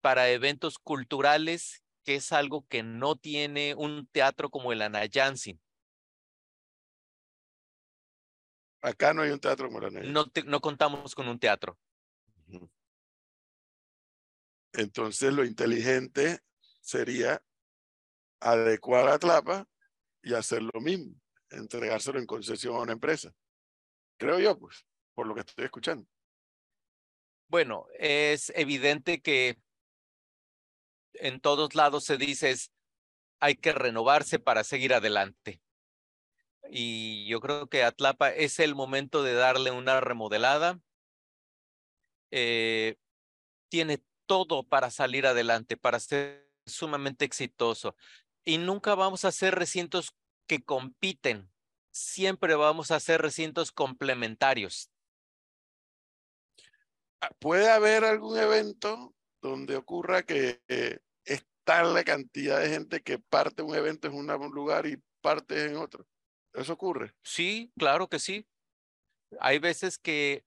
para 0.00 0.30
eventos 0.30 0.78
culturales, 0.78 1.82
que 2.04 2.16
es 2.16 2.32
algo 2.32 2.66
que 2.66 2.82
no 2.82 3.16
tiene 3.16 3.74
un 3.74 4.06
teatro 4.08 4.50
como 4.50 4.72
el 4.72 4.82
Anayansi. 4.82 5.58
Acá 8.82 9.14
no 9.14 9.22
hay 9.22 9.30
un 9.30 9.38
teatro 9.38 9.70
morano. 9.70 10.00
No, 10.02 10.28
te- 10.28 10.42
no 10.42 10.60
contamos 10.60 11.14
con 11.14 11.28
un 11.28 11.38
teatro. 11.38 11.78
Entonces 14.72 15.32
lo 15.32 15.44
inteligente 15.44 16.40
sería 16.80 17.42
adecuar 18.40 19.08
a 19.08 19.14
Atlapa 19.14 19.68
y 20.22 20.34
hacer 20.34 20.62
lo 20.62 20.80
mismo, 20.80 21.14
entregárselo 21.50 22.18
en 22.18 22.26
concesión 22.26 22.74
a 22.76 22.80
una 22.80 22.92
empresa. 22.92 23.32
Creo 24.22 24.38
yo, 24.38 24.56
pues, 24.56 24.86
por 25.14 25.26
lo 25.26 25.34
que 25.34 25.40
estoy 25.40 25.64
escuchando. 25.64 26.06
Bueno, 27.48 27.88
es 27.98 28.52
evidente 28.54 29.20
que 29.20 29.58
en 31.14 31.40
todos 31.40 31.74
lados 31.74 32.04
se 32.04 32.18
dice 32.18 32.52
es, 32.52 32.70
hay 33.40 33.56
que 33.56 33.72
renovarse 33.72 34.38
para 34.38 34.62
seguir 34.62 34.94
adelante. 34.94 35.60
Y 36.70 37.26
yo 37.26 37.40
creo 37.40 37.66
que 37.66 37.82
Atlapa 37.82 38.30
es 38.30 38.60
el 38.60 38.76
momento 38.76 39.24
de 39.24 39.34
darle 39.34 39.72
una 39.72 40.00
remodelada. 40.00 40.80
Eh, 42.30 42.94
tiene 43.68 44.04
todo 44.26 44.62
para 44.62 44.90
salir 44.90 45.26
adelante, 45.26 45.76
para 45.76 45.98
ser 45.98 46.48
sumamente 46.64 47.24
exitoso. 47.24 47.96
Y 48.44 48.58
nunca 48.58 48.94
vamos 48.94 49.24
a 49.24 49.28
hacer 49.28 49.56
recintos 49.56 50.14
que 50.46 50.62
compiten. 50.62 51.51
Siempre 51.92 52.54
vamos 52.54 52.90
a 52.90 52.96
hacer 52.96 53.20
recintos 53.20 53.70
complementarios. 53.70 54.90
Ah, 57.20 57.30
¿Puede 57.38 57.70
haber 57.70 58.04
algún 58.04 58.38
evento 58.38 59.14
donde 59.40 59.76
ocurra 59.76 60.22
que 60.22 60.62
eh, 60.68 60.98
es 61.24 61.46
tal 61.64 61.94
la 61.94 62.02
cantidad 62.02 62.60
de 62.60 62.70
gente 62.70 63.02
que 63.02 63.18
parte 63.18 63.62
un 63.62 63.74
evento 63.74 64.08
en 64.08 64.14
un 64.14 64.26
lugar 64.52 64.86
y 64.86 65.00
parte 65.20 65.66
en 65.66 65.76
otro? 65.76 66.06
Eso 66.54 66.72
ocurre. 66.72 67.14
Sí, 67.22 67.72
claro 67.78 68.08
que 68.08 68.18
sí. 68.18 68.46
Hay 69.38 69.58
veces 69.58 69.98
que, 69.98 70.44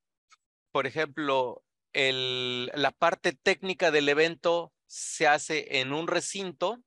por 0.71 0.85
ejemplo, 0.85 1.63
el, 1.93 2.71
la 2.73 2.91
parte 2.91 3.33
técnica 3.33 3.91
del 3.91 4.09
evento 4.09 4.73
se 4.87 5.27
hace 5.27 5.79
en 5.79 5.93
un 5.93 6.07
recinto 6.07 6.83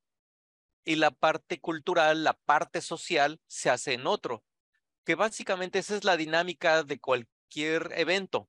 y 0.84 0.96
la 0.96 1.10
parte 1.10 1.60
cultural, 1.60 2.24
la 2.24 2.34
parte 2.34 2.80
social 2.80 3.40
se 3.46 3.70
hace 3.70 3.94
en 3.94 4.06
otro, 4.06 4.44
que 5.08 5.14
básicamente 5.14 5.78
esa 5.78 5.96
es 5.96 6.04
la 6.04 6.18
dinámica 6.18 6.82
de 6.84 7.00
cualquier 7.00 7.92
evento. 7.96 8.46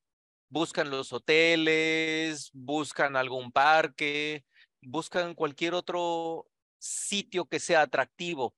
Buscan 0.49 0.89
los 0.89 1.13
hoteles, 1.13 2.49
buscan 2.51 3.15
algún 3.15 3.53
parque, 3.53 4.43
buscan 4.81 5.35
cualquier 5.35 5.73
otro 5.73 6.49
sitio 6.77 7.45
que 7.45 7.61
sea 7.61 7.83
atractivo 7.83 8.53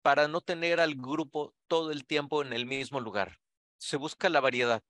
para 0.00 0.28
no 0.28 0.40
tener 0.40 0.80
al 0.80 0.94
grupo 0.94 1.54
todo 1.66 1.90
el 1.90 2.06
tiempo 2.06 2.40
en 2.40 2.54
el 2.54 2.64
mismo 2.64 3.00
lugar. 3.00 3.38
Se 3.76 3.98
busca 3.98 4.30
la 4.30 4.40
variedad. 4.40 4.82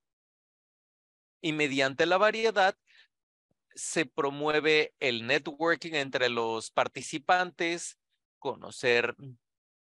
Y 1.40 1.50
mediante 1.52 2.06
la 2.06 2.16
variedad 2.16 2.78
se 3.75 4.06
promueve 4.06 4.94
el 5.00 5.26
networking 5.26 5.94
entre 5.94 6.28
los 6.28 6.70
participantes, 6.70 7.99
conocer 8.38 9.16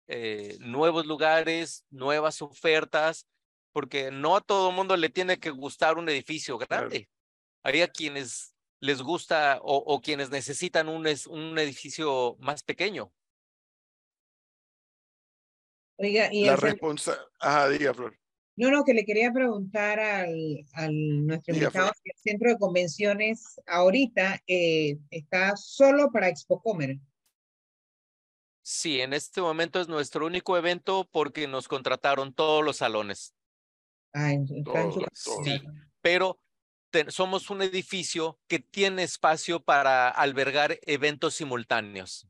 eh, 0.09 0.57
nuevos 0.59 1.05
lugares, 1.05 1.85
nuevas 1.89 2.41
ofertas, 2.41 3.27
porque 3.71 4.09
no 4.11 4.35
a 4.35 4.41
todo 4.41 4.71
mundo 4.71 4.97
le 4.97 5.09
tiene 5.09 5.39
que 5.39 5.51
gustar 5.51 5.97
un 5.97 6.09
edificio 6.09 6.57
grande. 6.57 7.07
Hay 7.63 7.81
a 7.81 7.87
quienes 7.87 8.55
les 8.81 9.01
gusta 9.01 9.59
o, 9.61 9.77
o 9.77 10.01
quienes 10.01 10.29
necesitan 10.31 10.89
un, 10.89 11.05
es- 11.05 11.27
un 11.27 11.57
edificio 11.59 12.35
más 12.39 12.63
pequeño. 12.63 13.13
Oiga, 15.97 16.33
y 16.33 16.45
La 16.45 16.53
el 16.53 16.59
centro, 16.59 16.71
responsa... 16.71 17.17
Ajá, 17.39 17.69
diga, 17.69 17.93
Flor. 17.93 18.17
No, 18.55 18.71
no, 18.71 18.83
que 18.83 18.93
le 18.93 19.05
quería 19.05 19.31
preguntar 19.31 19.99
al, 19.99 20.65
al 20.73 21.25
nuestro 21.27 21.53
Diga, 21.53 21.67
invitado 21.67 21.91
si 22.01 22.09
el 22.09 22.17
centro 22.17 22.49
de 22.49 22.57
convenciones 22.57 23.59
ahorita 23.67 24.41
eh, 24.47 24.97
está 25.11 25.55
solo 25.55 26.09
para 26.11 26.27
Expocomer. 26.29 26.97
Sí, 28.71 29.01
en 29.01 29.13
este 29.13 29.41
momento 29.41 29.81
es 29.81 29.87
nuestro 29.87 30.27
único 30.27 30.55
evento 30.55 31.09
porque 31.11 31.47
nos 31.47 31.67
contrataron 31.67 32.35
todos 32.35 32.63
los 32.63 32.77
salones, 32.77 33.33
Ah, 34.13 34.31
en- 34.31 34.43
está 34.43 34.81
en 34.83 34.91
su 34.93 34.99
Todos, 34.99 35.23
todos. 35.23 35.37
capacidad. 35.47 35.73
pero 36.01 36.39
te- 36.91 37.09
somos 37.09 37.49
un 37.49 37.63
edificio 37.63 38.39
que 38.47 38.59
tiene 38.59 39.01
espacio 39.01 39.59
para 39.59 40.07
albergar 40.07 40.77
eventos 40.83 41.33
simultáneos. 41.33 42.27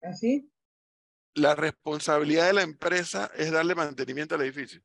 ¿Así? 0.00 0.48
La 1.34 1.56
responsabilidad 1.56 2.46
de 2.46 2.52
la 2.52 2.62
empresa 2.62 3.32
es 3.36 3.50
darle 3.50 3.74
mantenimiento 3.74 4.36
al 4.36 4.42
edificio. 4.42 4.80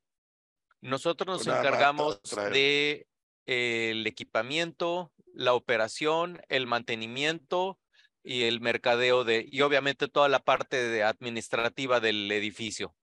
Nosotros 0.81 1.45
nos 1.45 1.47
encargamos 1.55 2.19
de 2.51 3.07
eh, 3.45 3.91
el 3.91 4.07
equipamiento, 4.07 5.13
la 5.35 5.53
operación, 5.53 6.41
el 6.49 6.65
mantenimiento 6.65 7.79
y 8.23 8.43
el 8.43 8.61
mercadeo 8.61 9.23
de, 9.23 9.45
y 9.49 9.61
obviamente 9.61 10.07
toda 10.07 10.29
la 10.29 10.39
parte 10.39 10.87
de 10.87 11.03
administrativa 11.03 11.99
del 11.99 12.31
edificio. 12.31 12.95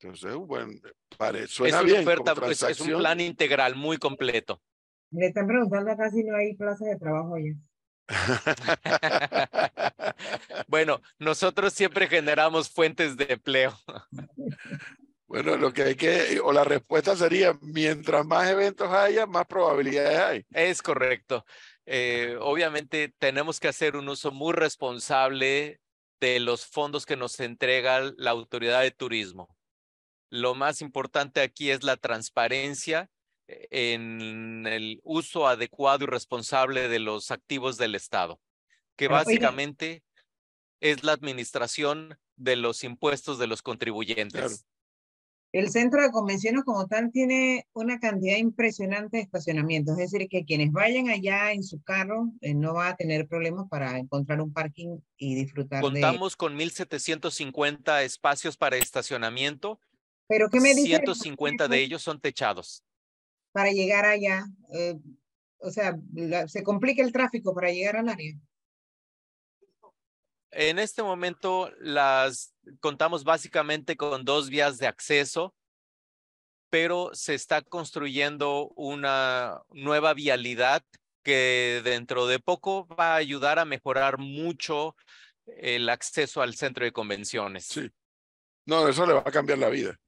Entonces, 0.00 0.34
bueno, 0.34 0.72
pare- 1.16 1.48
suena 1.48 1.78
es 1.78 1.82
una 1.82 1.92
bien 1.92 2.08
oferta, 2.08 2.34
es- 2.50 2.62
es, 2.62 2.80
un 2.80 2.98
plan 2.98 3.20
integral 3.20 3.74
muy 3.74 3.98
completo. 3.98 4.62
Le 5.10 5.26
están 5.26 5.46
preguntando 5.46 5.90
acá 5.90 6.10
si 6.10 6.22
no 6.22 6.36
hay 6.36 6.54
plazas 6.54 6.88
de 6.88 6.96
trabajo 6.96 7.34
allá. 7.34 7.54
bueno, 10.68 11.00
nosotros 11.18 11.72
siempre 11.72 12.06
generamos 12.08 12.70
fuentes 12.70 13.16
de 13.16 13.26
empleo. 13.32 13.76
Bueno, 15.28 15.58
lo 15.58 15.74
que 15.74 15.82
hay 15.82 15.94
que, 15.94 16.40
o 16.42 16.54
la 16.54 16.64
respuesta 16.64 17.14
sería, 17.14 17.52
mientras 17.60 18.24
más 18.24 18.48
eventos 18.48 18.90
haya, 18.90 19.26
más 19.26 19.46
probabilidades 19.46 20.18
hay. 20.18 20.46
Es 20.50 20.80
correcto. 20.80 21.44
Eh, 21.90 22.36
obviamente 22.42 23.14
tenemos 23.18 23.60
que 23.60 23.68
hacer 23.68 23.96
un 23.96 24.10
uso 24.10 24.30
muy 24.30 24.52
responsable 24.52 25.80
de 26.20 26.38
los 26.38 26.66
fondos 26.66 27.06
que 27.06 27.16
nos 27.16 27.40
entrega 27.40 28.12
la 28.18 28.30
autoridad 28.30 28.82
de 28.82 28.90
turismo. 28.90 29.56
Lo 30.28 30.54
más 30.54 30.82
importante 30.82 31.40
aquí 31.40 31.70
es 31.70 31.84
la 31.84 31.96
transparencia 31.96 33.08
eh, 33.46 33.68
en 33.70 34.66
el 34.66 35.00
uso 35.02 35.48
adecuado 35.48 36.04
y 36.04 36.08
responsable 36.08 36.88
de 36.88 36.98
los 36.98 37.30
activos 37.30 37.78
del 37.78 37.94
Estado, 37.94 38.38
que 38.94 39.08
básicamente 39.08 40.02
es 40.80 41.04
la 41.04 41.12
administración 41.12 42.18
de 42.36 42.56
los 42.56 42.84
impuestos 42.84 43.38
de 43.38 43.46
los 43.46 43.62
contribuyentes. 43.62 44.66
El 45.50 45.70
centro 45.70 46.02
de 46.02 46.10
convenciones 46.10 46.62
como 46.64 46.86
tal 46.86 47.10
tiene 47.10 47.66
una 47.72 47.98
cantidad 47.98 48.36
impresionante 48.36 49.16
de 49.16 49.22
estacionamientos, 49.22 49.98
es 49.98 50.10
decir, 50.10 50.28
que 50.28 50.44
quienes 50.44 50.70
vayan 50.72 51.08
allá 51.08 51.52
en 51.52 51.62
su 51.62 51.80
carro 51.82 52.30
eh, 52.42 52.52
no 52.54 52.74
va 52.74 52.88
a 52.88 52.96
tener 52.96 53.26
problemas 53.26 53.66
para 53.70 53.96
encontrar 53.98 54.42
un 54.42 54.52
parking 54.52 54.98
y 55.16 55.34
disfrutar 55.34 55.82
de... 55.82 55.90
Contamos 55.90 56.36
con 56.36 56.54
1.750 56.54 58.02
espacios 58.02 58.56
para 58.56 58.76
estacionamiento 58.76 59.80
Pero 60.28 60.50
¿qué 60.50 60.60
me 60.60 60.74
dice 60.74 60.82
150 60.88 61.66
de 61.68 61.78
ellos 61.80 62.02
son 62.02 62.20
techados. 62.20 62.82
para 63.52 63.70
llegar 63.72 64.04
allá? 64.04 64.44
Eh, 64.74 64.96
o 65.60 65.70
sea, 65.70 65.98
la- 66.12 66.46
se 66.46 66.62
complica 66.62 67.02
el 67.02 67.10
tráfico 67.12 67.54
para 67.54 67.70
llegar 67.72 67.96
al 67.96 68.08
área. 68.10 68.34
En 70.50 70.78
este 70.78 71.02
momento 71.02 71.70
las 71.78 72.54
contamos 72.80 73.24
básicamente 73.24 73.96
con 73.96 74.24
dos 74.24 74.48
vías 74.48 74.78
de 74.78 74.86
acceso, 74.86 75.54
pero 76.70 77.10
se 77.12 77.34
está 77.34 77.62
construyendo 77.62 78.68
una 78.76 79.60
nueva 79.70 80.14
vialidad 80.14 80.82
que 81.22 81.82
dentro 81.84 82.26
de 82.26 82.38
poco 82.38 82.86
va 82.88 83.14
a 83.14 83.16
ayudar 83.16 83.58
a 83.58 83.64
mejorar 83.64 84.18
mucho 84.18 84.96
el 85.46 85.88
acceso 85.88 86.40
al 86.42 86.54
centro 86.54 86.84
de 86.84 86.92
convenciones. 86.92 87.66
Sí. 87.66 87.90
No, 88.66 88.88
eso 88.88 89.06
le 89.06 89.14
va 89.14 89.22
a 89.24 89.30
cambiar 89.30 89.58
la 89.58 89.68
vida. 89.68 89.98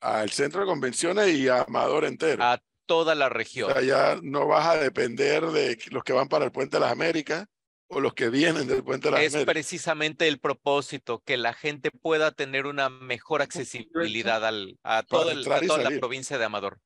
Al 0.00 0.30
centro 0.30 0.60
de 0.60 0.66
convenciones 0.66 1.28
y 1.34 1.48
a 1.48 1.62
Amador 1.62 2.04
entero. 2.04 2.42
A 2.44 2.60
toda 2.86 3.14
la 3.14 3.26
O 3.26 3.30
región. 3.30 3.72
sea, 3.72 3.82
ya 3.82 4.20
no 4.22 4.46
vas 4.46 4.66
a 4.66 4.76
depender 4.76 5.46
de 5.46 5.78
los 5.90 6.04
que 6.04 6.12
van 6.12 6.28
para 6.28 6.44
el 6.44 6.52
Puente 6.52 6.76
de 6.76 6.80
las 6.80 6.92
Américas 6.92 7.46
o 7.88 8.00
los 8.00 8.14
que 8.14 8.28
vienen 8.30 8.66
del 8.66 8.82
Puente 8.82 9.08
de 9.08 9.12
las 9.12 9.34
Es 9.34 9.44
precisamente 9.44 10.26
el 10.28 10.38
propósito, 10.40 11.22
que 11.24 11.36
la 11.36 11.52
gente 11.52 11.90
pueda 11.90 12.32
tener 12.32 12.66
una 12.66 12.88
mejor 12.88 13.42
accesibilidad 13.42 14.44
al, 14.44 14.78
a, 14.82 15.02
todo 15.02 15.30
el- 15.30 15.40
a 15.52 15.60
toda 15.60 15.90
la 15.90 15.98
provincia 15.98 16.38
de 16.38 16.44
Amador. 16.44 16.80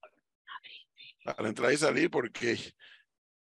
Para 1.24 1.48
entrar 1.48 1.72
y 1.72 1.76
salir, 1.76 2.10
porque 2.10 2.58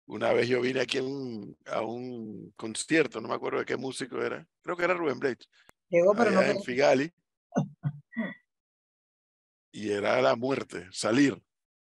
una 0.05 0.31
vez 0.33 0.47
yo 0.47 0.61
vine 0.61 0.81
aquí 0.81 0.97
a 0.97 1.03
un, 1.03 1.57
a 1.65 1.81
un 1.81 2.51
concierto, 2.55 3.19
no 3.21 3.27
me 3.27 3.35
acuerdo 3.35 3.59
de 3.59 3.65
qué 3.65 3.77
músico 3.77 4.21
era, 4.21 4.45
creo 4.61 4.75
que 4.77 4.83
era 4.85 4.93
Rubén 4.93 5.19
Blake, 5.19 5.45
Llegó, 5.89 6.15
pero 6.15 6.31
no 6.31 6.41
en. 6.41 6.61
Figali. 6.63 7.11
Y 9.75 9.89
era 9.91 10.21
la 10.21 10.35
muerte, 10.35 10.87
salir 10.91 11.41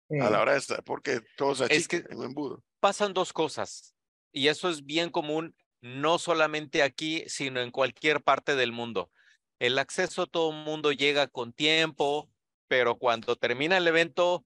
Sí. 0.09 0.18
a 0.18 0.29
la 0.29 0.40
hora 0.42 0.55
de 0.55 0.61
sa- 0.61 0.83
porque 0.83 1.20
todo 1.37 1.55
se 1.55 1.64
Es 1.75 1.87
que- 1.88 2.05
en 2.09 2.18
un 2.18 2.25
embudo. 2.27 2.62
Pasan 2.81 3.14
dos 3.14 3.33
cosas, 3.33 3.94
y 4.33 4.49
eso 4.49 4.69
es 4.69 4.85
bien 4.85 5.11
común, 5.11 5.55
no 5.81 6.19
solamente 6.19 6.83
aquí, 6.83 7.25
sino 7.27 7.61
en 7.61 7.71
cualquier 7.71 8.23
parte 8.23 8.55
del 8.55 8.73
mundo. 8.73 9.11
El 9.59 9.79
acceso 9.79 10.27
todo 10.27 10.51
el 10.51 10.64
mundo 10.64 10.93
llega 10.93 11.27
con 11.27 11.53
tiempo, 11.53 12.31
pero 12.69 12.99
cuando 12.99 13.37
termina 13.37 13.77
el 13.77 13.87
evento, 13.87 14.45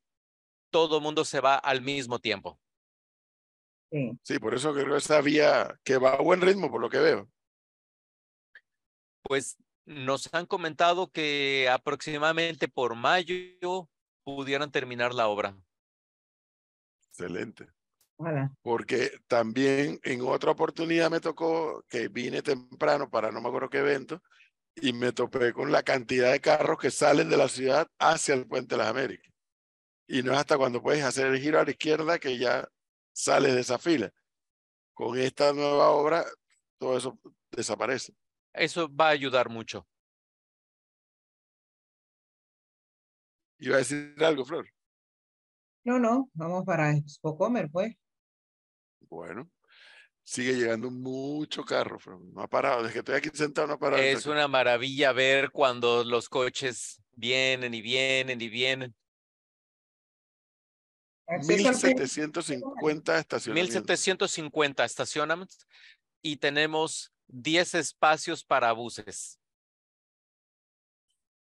todo 0.71 0.97
el 0.97 1.03
mundo 1.03 1.25
se 1.25 1.41
va 1.41 1.57
al 1.57 1.83
mismo 1.83 2.19
tiempo. 2.19 2.61
Sí. 4.23 4.39
Por 4.41 4.55
eso 4.55 4.73
creo 4.73 4.91
que 4.91 4.97
esa 4.97 5.21
vía 5.21 5.79
que 5.85 5.99
va 5.99 6.15
a 6.15 6.21
buen 6.21 6.41
ritmo, 6.41 6.71
por 6.71 6.81
lo 6.81 6.91
que 6.91 6.99
veo. 6.99 7.31
Pues 9.23 9.57
nos 9.85 10.33
han 10.35 10.47
comentado 10.47 11.11
que 11.11 11.69
aproximadamente 11.71 12.67
por 12.69 12.97
mayo 12.97 13.89
pudieran 14.25 14.73
terminar 14.73 15.15
la 15.15 15.29
obra. 15.29 15.57
Excelente. 17.09 17.69
Ojalá. 18.17 18.53
Porque 18.63 19.11
también 19.27 19.99
en 20.03 20.21
otra 20.23 20.53
oportunidad 20.53 21.11
me 21.11 21.21
tocó 21.21 21.85
que 21.89 22.09
vine 22.09 22.43
temprano 22.43 23.11
para 23.11 23.33
no 23.33 23.41
me 23.41 23.49
acuerdo 23.49 23.71
qué 23.71 23.79
evento 23.79 24.23
y 24.77 24.93
me 24.93 25.13
topé 25.13 25.53
con 25.53 25.71
la 25.71 25.83
cantidad 25.83 26.33
de 26.33 26.41
carros 26.41 26.79
que 26.79 26.91
salen 26.91 27.29
de 27.29 27.37
la 27.37 27.49
ciudad 27.49 27.89
hacia 27.99 28.35
el 28.35 28.47
Puente 28.47 28.75
de 28.75 28.79
las 28.79 28.89
Américas. 28.89 29.33
Y 30.07 30.23
no 30.23 30.33
es 30.33 30.39
hasta 30.39 30.57
cuando 30.57 30.83
puedes 30.83 31.03
hacer 31.05 31.27
el 31.27 31.41
giro 31.41 31.59
a 31.59 31.65
la 31.65 31.71
izquierda 31.71 32.19
que 32.19 32.39
ya 32.39 32.69
sales 33.13 33.55
de 33.55 33.61
esa 33.61 33.79
fila. 33.79 34.13
Con 34.93 35.19
esta 35.19 35.53
nueva 35.53 35.91
obra, 35.91 36.25
todo 36.79 36.97
eso 36.97 37.19
desaparece. 37.51 38.15
Eso 38.53 38.89
va 38.95 39.09
a 39.09 39.11
ayudar 39.11 39.49
mucho. 39.49 39.87
Iba 43.59 43.77
a 43.77 43.79
decir 43.79 44.15
algo, 44.21 44.45
Flor. 44.45 44.69
No, 45.85 45.99
no, 45.99 46.31
vamos 46.35 46.65
para 46.65 46.93
Expocomer, 46.93 47.71
pues. 47.71 47.95
Bueno, 49.01 49.51
sigue 50.23 50.55
llegando 50.55 50.91
mucho 50.91 51.65
carro. 51.65 51.99
No 52.33 52.43
ha 52.43 52.49
parado. 52.49 52.83
Desde 52.83 52.93
que 52.93 52.99
estoy 53.01 53.15
aquí 53.17 53.31
sentado, 53.33 53.67
no 53.69 53.75
ha 53.75 53.79
parado. 53.79 54.03
Es 54.03 54.27
una 54.27 54.49
maravilla 54.49 55.13
ver 55.13 55.51
cuando 55.51 56.05
los 56.05 56.29
coches 56.29 57.01
vienen 57.13 57.75
y 57.75 57.83
vienen 57.83 58.41
y 58.41 58.49
vienen. 58.49 58.95
Acceso 61.27 61.69
al 61.69 61.75
centro. 61.75 62.43
1750 62.43 63.19
estacionamientos. 63.19 63.75
1750 63.75 64.85
estacionamientos 64.85 65.67
y 66.21 66.37
tenemos 66.37 67.13
10 67.29 67.75
espacios 67.75 68.45
para 68.45 68.73
buses. 68.73 69.39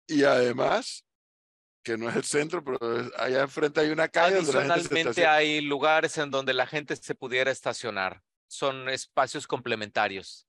Y 0.08 0.24
además, 0.24 1.04
que 1.86 1.98
no 1.98 2.10
es 2.10 2.16
el 2.16 2.24
centro, 2.24 2.64
pero 2.64 2.80
allá 3.16 3.44
enfrente 3.44 3.80
hay 3.80 3.92
una 3.92 4.08
calle 4.08 4.38
Adicionalmente 4.38 5.28
hay 5.28 5.62
lugares 5.62 6.18
en 6.18 6.32
donde 6.32 6.52
la 6.54 6.66
gente 6.66 6.96
se 6.96 7.14
pudiera 7.14 7.52
estacionar. 7.52 8.24
Son 8.48 8.90
espacios 8.90 9.46
complementarios. 9.46 10.48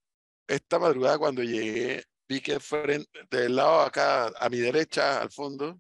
Esta 0.48 0.78
madrugada 0.78 1.18
cuando 1.18 1.42
llegué, 1.42 2.04
vi 2.26 2.40
que 2.40 2.58
frente, 2.58 3.10
del 3.30 3.56
lado 3.56 3.82
acá, 3.82 4.28
a 4.28 4.48
mi 4.48 4.56
derecha, 4.56 5.20
al 5.20 5.30
fondo, 5.30 5.78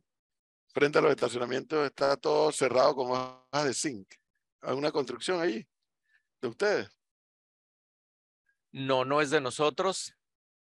frente 0.74 0.98
a 0.98 1.02
los 1.02 1.10
estacionamientos, 1.10 1.86
está 1.86 2.16
todo 2.18 2.52
cerrado 2.52 2.94
con 2.94 3.10
hojas 3.12 3.64
de 3.64 3.72
zinc. 3.72 4.06
Hay 4.60 4.76
una 4.76 4.92
construcción 4.92 5.40
allí, 5.40 5.66
de 6.42 6.48
ustedes. 6.48 6.88
No, 8.72 9.06
no 9.06 9.22
es 9.22 9.30
de 9.30 9.40
nosotros. 9.40 10.14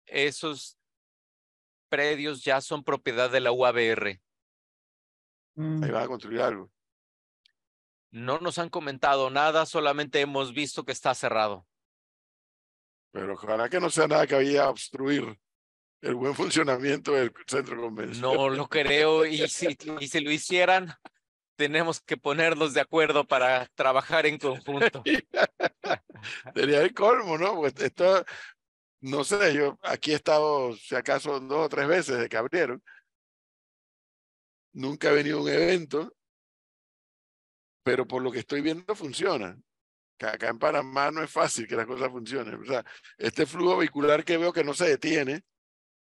Esos 0.05 0.77
predios 1.89 2.43
ya 2.43 2.61
son 2.61 2.83
propiedad 2.83 3.31
de 3.31 3.39
la 3.39 3.51
UABR. 3.51 4.22
Mm, 5.55 5.83
Ahí 5.83 5.91
van 5.91 6.03
a 6.03 6.07
construir 6.07 6.41
algo. 6.41 6.71
No 8.11 8.39
nos 8.39 8.59
han 8.59 8.69
comentado 8.69 9.29
nada, 9.29 9.65
solamente 9.65 10.21
hemos 10.21 10.53
visto 10.53 10.85
que 10.85 10.91
está 10.91 11.15
cerrado. 11.15 11.65
Pero 13.11 13.33
ojalá 13.33 13.69
que 13.69 13.79
no 13.79 13.89
sea 13.89 14.07
nada 14.07 14.27
que 14.27 14.35
vaya 14.35 14.65
a 14.65 14.69
obstruir 14.69 15.39
el 16.01 16.15
buen 16.15 16.35
funcionamiento 16.35 17.13
del 17.13 17.33
centro 17.47 17.79
comercial. 17.79 18.21
No 18.21 18.49
lo 18.49 18.67
creo 18.67 19.25
y 19.25 19.47
si, 19.47 19.77
y 19.99 20.07
si 20.07 20.19
lo 20.19 20.31
hicieran, 20.31 20.93
tenemos 21.55 22.01
que 22.01 22.17
ponernos 22.17 22.73
de 22.73 22.81
acuerdo 22.81 23.25
para 23.25 23.67
trabajar 23.75 24.25
en 24.25 24.37
conjunto. 24.37 25.03
Sería 26.55 26.81
el 26.81 26.93
colmo, 26.93 27.37
¿no? 27.37 27.55
Pues 27.55 27.73
esto, 27.79 28.25
no 29.01 29.23
sé, 29.23 29.53
yo 29.53 29.77
aquí 29.83 30.11
he 30.11 30.15
estado, 30.15 30.75
si 30.75 30.95
acaso, 30.95 31.39
dos 31.39 31.65
o 31.65 31.69
tres 31.69 31.87
veces 31.87 32.19
de 32.19 32.29
que 32.29 32.37
abrieron. 32.37 32.83
Nunca 34.73 35.09
he 35.09 35.15
venido 35.15 35.39
a 35.39 35.41
un 35.43 35.49
evento, 35.49 36.15
pero 37.83 38.07
por 38.07 38.21
lo 38.21 38.31
que 38.31 38.39
estoy 38.39 38.61
viendo 38.61 38.95
funciona. 38.95 39.57
Que 40.17 40.25
acá 40.27 40.49
en 40.49 40.59
Panamá 40.59 41.11
no 41.11 41.23
es 41.23 41.29
fácil 41.31 41.67
que 41.67 41.75
las 41.75 41.85
cosas 41.85 42.09
funcionen. 42.09 42.55
O 42.61 42.65
sea, 42.65 42.85
este 43.17 43.45
flujo 43.45 43.77
vehicular 43.77 44.23
que 44.23 44.37
veo 44.37 44.53
que 44.53 44.63
no 44.63 44.73
se 44.73 44.87
detiene, 44.87 45.41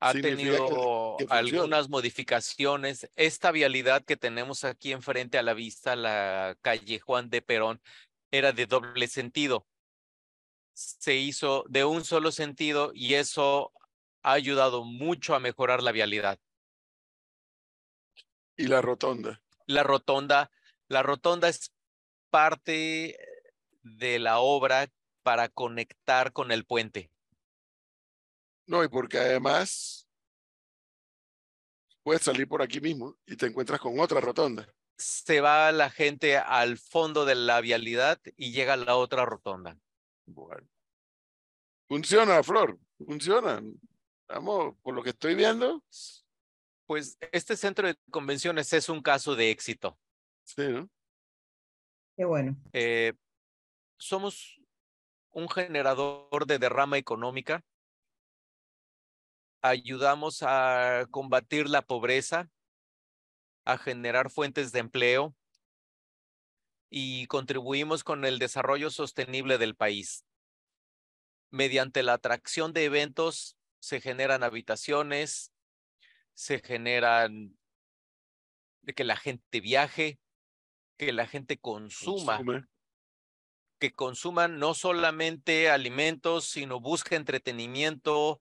ha 0.01 0.12
que- 0.12 0.23
tenido 0.23 1.16
que 1.18 1.27
funciona. 1.27 1.38
algunas 1.38 1.88
modificaciones. 1.88 3.11
Esta 3.16 3.51
vialidad 3.51 4.05
que 4.05 4.16
tenemos 4.16 4.64
aquí 4.64 4.92
enfrente 4.92 5.37
a 5.38 5.42
la 5.42 5.55
vista, 5.55 5.97
la 5.97 6.57
calle 6.62 7.01
Juan 7.01 7.29
de 7.29 7.42
Perón, 7.42 7.81
era 8.31 8.53
de 8.53 8.66
doble 8.66 9.09
sentido. 9.09 9.66
Se 10.75 11.16
hizo 11.16 11.64
de 11.68 11.85
un 11.85 12.05
solo 12.05 12.31
sentido 12.31 12.92
y 12.94 13.14
eso 13.14 13.73
ha 14.23 14.33
ayudado 14.33 14.85
mucho 14.85 15.35
a 15.35 15.40
mejorar 15.40 15.83
la 15.83 15.92
vialidad. 15.92 16.38
Y 18.59 18.66
la 18.66 18.83
rotonda. 18.83 19.40
La 19.66 19.83
rotonda, 19.83 20.51
la 20.88 21.03
rotonda 21.03 21.49
es 21.49 21.73
parte 22.31 23.18
de 23.83 24.18
la 24.18 24.40
obra 24.40 24.88
para 25.23 25.49
conectar 25.49 26.33
con 26.33 26.51
el 26.53 26.66
puente. 26.66 27.11
No, 28.66 28.85
y 28.85 28.88
porque 28.88 29.18
además 29.18 30.07
puedes 32.03 32.23
salir 32.23 32.47
por 32.49 32.61
aquí 32.61 32.81
mismo 32.81 33.16
y 33.27 33.37
te 33.37 33.47
encuentras 33.47 33.81
con 33.81 33.99
otra 34.01 34.21
rotonda. 34.21 34.68
Se 34.99 35.40
va 35.40 35.71
la 35.71 35.88
gente 35.90 36.37
al 36.37 36.77
fondo 36.77 37.25
de 37.25 37.37
la 37.37 37.61
vialidad 37.61 38.21
y 38.37 38.53
llega 38.53 38.75
a 38.75 38.77
la 38.77 38.97
otra 38.97 39.25
rotonda. 39.25 39.79
Bueno. 40.27 40.68
Funciona, 41.87 42.42
Flor, 42.42 42.79
funciona. 42.99 43.62
Vamos, 44.27 44.75
por 44.83 44.94
lo 44.94 45.03
que 45.03 45.11
estoy 45.11 45.35
viendo, 45.35 45.83
Pues 46.88 47.18
este 47.33 47.55
centro 47.55 47.87
de 47.87 47.96
convenciones 48.11 48.72
es 48.72 48.88
un 48.88 49.03
caso 49.03 49.37
de 49.37 49.51
éxito. 49.51 49.98
sí, 50.44 50.66
¿no? 50.68 50.88
Qué 52.16 52.24
bueno. 52.24 52.57
Eh, 52.72 53.12
somos 53.98 54.59
un 55.33 55.51
generador 55.51 56.46
de 56.46 56.59
derrama 56.59 56.96
económica. 56.96 57.62
Ayudamos 59.61 60.42
a 60.42 61.07
combatir 61.11 61.68
la 61.68 61.83
pobreza, 61.83 62.48
a 63.66 63.77
generar 63.77 64.31
fuentes 64.31 64.72
de 64.72 64.79
empleo 64.79 65.37
y 66.88 67.27
contribuimos 67.27 68.03
con 68.03 68.24
el 68.24 68.38
desarrollo 68.38 68.88
sostenible 68.88 69.59
del 69.59 69.77
país. 69.77 70.24
Mediante 71.51 72.03
la 72.03 72.14
atracción 72.14 72.72
de 72.72 72.87
eventos 72.87 73.59
se 73.79 74.01
generan 74.01 74.42
habitaciones, 74.42 75.53
se 76.38 76.61
generan 76.61 77.59
de 78.83 78.94
que 78.94 79.03
la 79.03 79.16
gente 79.16 79.61
viaje, 79.61 80.20
que 80.96 81.12
la 81.12 81.27
gente 81.27 81.59
consuma 81.59 82.37
Consume. 82.37 82.64
que 83.81 83.92
consuman 83.92 84.61
no 84.61 84.74
solamente 84.74 85.68
alimentos, 85.68 86.44
sino 86.48 86.79
busca 86.79 87.16
entretenimiento, 87.16 88.40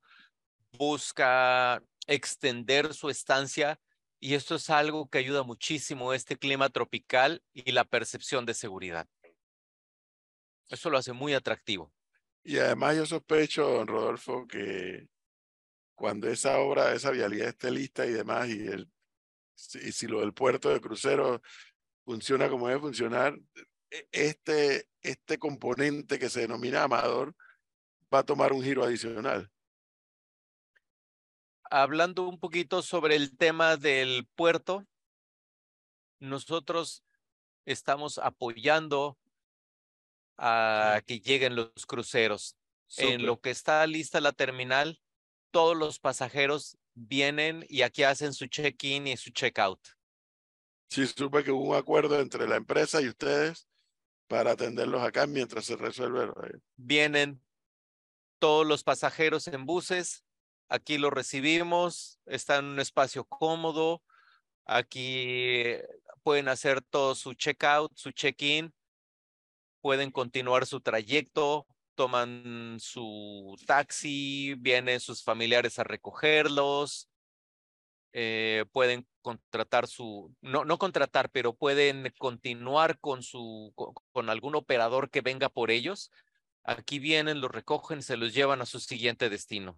busca 0.73 1.81
extender 2.05 2.93
su 2.93 3.09
estancia 3.09 3.79
y 4.19 4.35
esto 4.35 4.55
es 4.55 4.69
algo 4.69 5.09
que 5.09 5.17
ayuda 5.17 5.41
muchísimo 5.41 6.13
este 6.13 6.37
clima 6.37 6.69
tropical 6.69 7.41
y 7.51 7.71
la 7.71 7.83
percepción 7.83 8.45
de 8.45 8.53
seguridad. 8.53 9.07
Eso 10.69 10.91
lo 10.91 10.99
hace 10.99 11.13
muy 11.13 11.33
atractivo. 11.33 11.91
Y 12.43 12.59
además 12.59 12.95
yo 12.95 13.07
sospecho, 13.07 13.67
don 13.67 13.87
Rodolfo, 13.87 14.45
que 14.45 15.07
cuando 15.97 16.29
esa 16.29 16.59
obra, 16.59 16.93
esa 16.93 17.09
vialidad 17.09 17.47
esté 17.47 17.71
lista 17.71 18.05
y 18.05 18.11
demás, 18.11 18.47
y, 18.49 18.67
el, 18.67 18.87
si, 19.55 19.79
y 19.79 19.91
si 19.91 20.05
lo 20.05 20.19
del 20.19 20.31
puerto 20.31 20.69
de 20.69 20.79
crucero 20.79 21.41
funciona 22.05 22.47
como 22.49 22.67
debe 22.67 22.79
funcionar, 22.79 23.35
e- 23.89 24.07
este, 24.11 24.87
este 25.01 25.39
componente 25.39 26.19
que 26.19 26.29
se 26.29 26.41
denomina 26.41 26.83
Amador 26.83 27.35
va 28.13 28.19
a 28.19 28.23
tomar 28.23 28.53
un 28.53 28.61
giro 28.61 28.83
adicional. 28.83 29.51
Hablando 31.63 32.29
un 32.29 32.39
poquito 32.39 32.83
sobre 32.83 33.15
el 33.15 33.35
tema 33.35 33.75
del 33.75 34.27
puerto, 34.35 34.85
nosotros 36.19 37.03
estamos 37.65 38.19
apoyando 38.19 39.17
a 40.37 41.01
que 41.07 41.19
lleguen 41.19 41.55
los 41.55 41.87
cruceros. 41.87 42.55
En 42.97 43.25
lo 43.25 43.41
que 43.41 43.49
está 43.49 43.85
lista 43.87 44.21
la 44.21 44.31
terminal, 44.31 45.01
todos 45.57 45.75
los 45.75 45.97
pasajeros 45.97 46.77
vienen 46.93 47.65
y 47.67 47.81
aquí 47.81 48.03
hacen 48.03 48.31
su 48.31 48.45
check-in 48.45 49.07
y 49.07 49.17
su 49.17 49.31
check-out. 49.31 49.79
Sí, 50.87 51.07
supe 51.07 51.43
que 51.43 51.51
hubo 51.51 51.71
un 51.71 51.75
acuerdo 51.75 52.19
entre 52.19 52.47
la 52.47 52.57
empresa 52.57 53.01
y 53.01 53.07
ustedes 53.07 53.67
para 54.27 54.51
atenderlos 54.51 55.01
acá 55.01 55.25
mientras 55.25 55.65
se 55.65 55.75
resuelve. 55.75 56.31
Vienen 56.75 57.43
todos 58.37 58.67
los 58.67 58.83
pasajeros 58.83 59.47
en 59.47 59.65
buses, 59.65 60.23
aquí 60.69 60.99
los 60.99 61.11
recibimos, 61.11 62.19
están 62.27 62.65
en 62.65 62.71
un 62.73 62.79
espacio 62.79 63.25
cómodo, 63.25 64.03
aquí 64.63 65.73
pueden 66.21 66.49
hacer 66.49 66.83
todo 66.83 67.15
su 67.15 67.33
check-out, 67.33 67.91
su 67.95 68.11
check-in, 68.11 68.71
pueden 69.81 70.11
continuar 70.11 70.67
su 70.67 70.81
trayecto, 70.81 71.65
toman 71.97 72.77
su 72.79 73.57
taxi, 73.67 74.55
vienen 74.59 75.01
sus 75.01 75.23
familiares 75.25 75.79
a 75.79 75.83
recogerlos, 75.83 77.09
eh, 78.13 78.65
pueden 78.71 79.07
contratar 79.21 79.87
su, 79.87 80.33
no, 80.41 80.65
no 80.65 80.77
contratar, 80.77 81.29
pero 81.31 81.55
pueden 81.55 82.13
continuar 82.17 82.99
con 82.99 83.23
su, 83.23 83.73
co- 83.75 83.93
con 84.13 84.29
algún 84.29 84.55
operador 84.55 85.09
que 85.09 85.21
venga 85.21 85.49
por 85.49 85.71
ellos. 85.71 86.11
Aquí 86.63 86.99
vienen, 86.99 87.41
los 87.41 87.51
recogen, 87.51 88.01
se 88.03 88.17
los 88.17 88.33
llevan 88.33 88.61
a 88.61 88.65
su 88.65 88.79
siguiente 88.79 89.29
destino. 89.29 89.77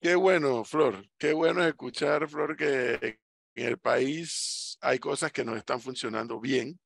Qué 0.00 0.14
bueno, 0.16 0.64
Flor. 0.64 1.08
Qué 1.18 1.32
bueno 1.32 1.62
es 1.62 1.68
escuchar, 1.68 2.28
Flor, 2.28 2.56
que 2.56 3.18
en 3.54 3.66
el 3.66 3.78
país 3.78 4.76
hay 4.82 4.98
cosas 4.98 5.32
que 5.32 5.44
nos 5.44 5.56
están 5.56 5.80
funcionando 5.80 6.40
bien, 6.40 6.78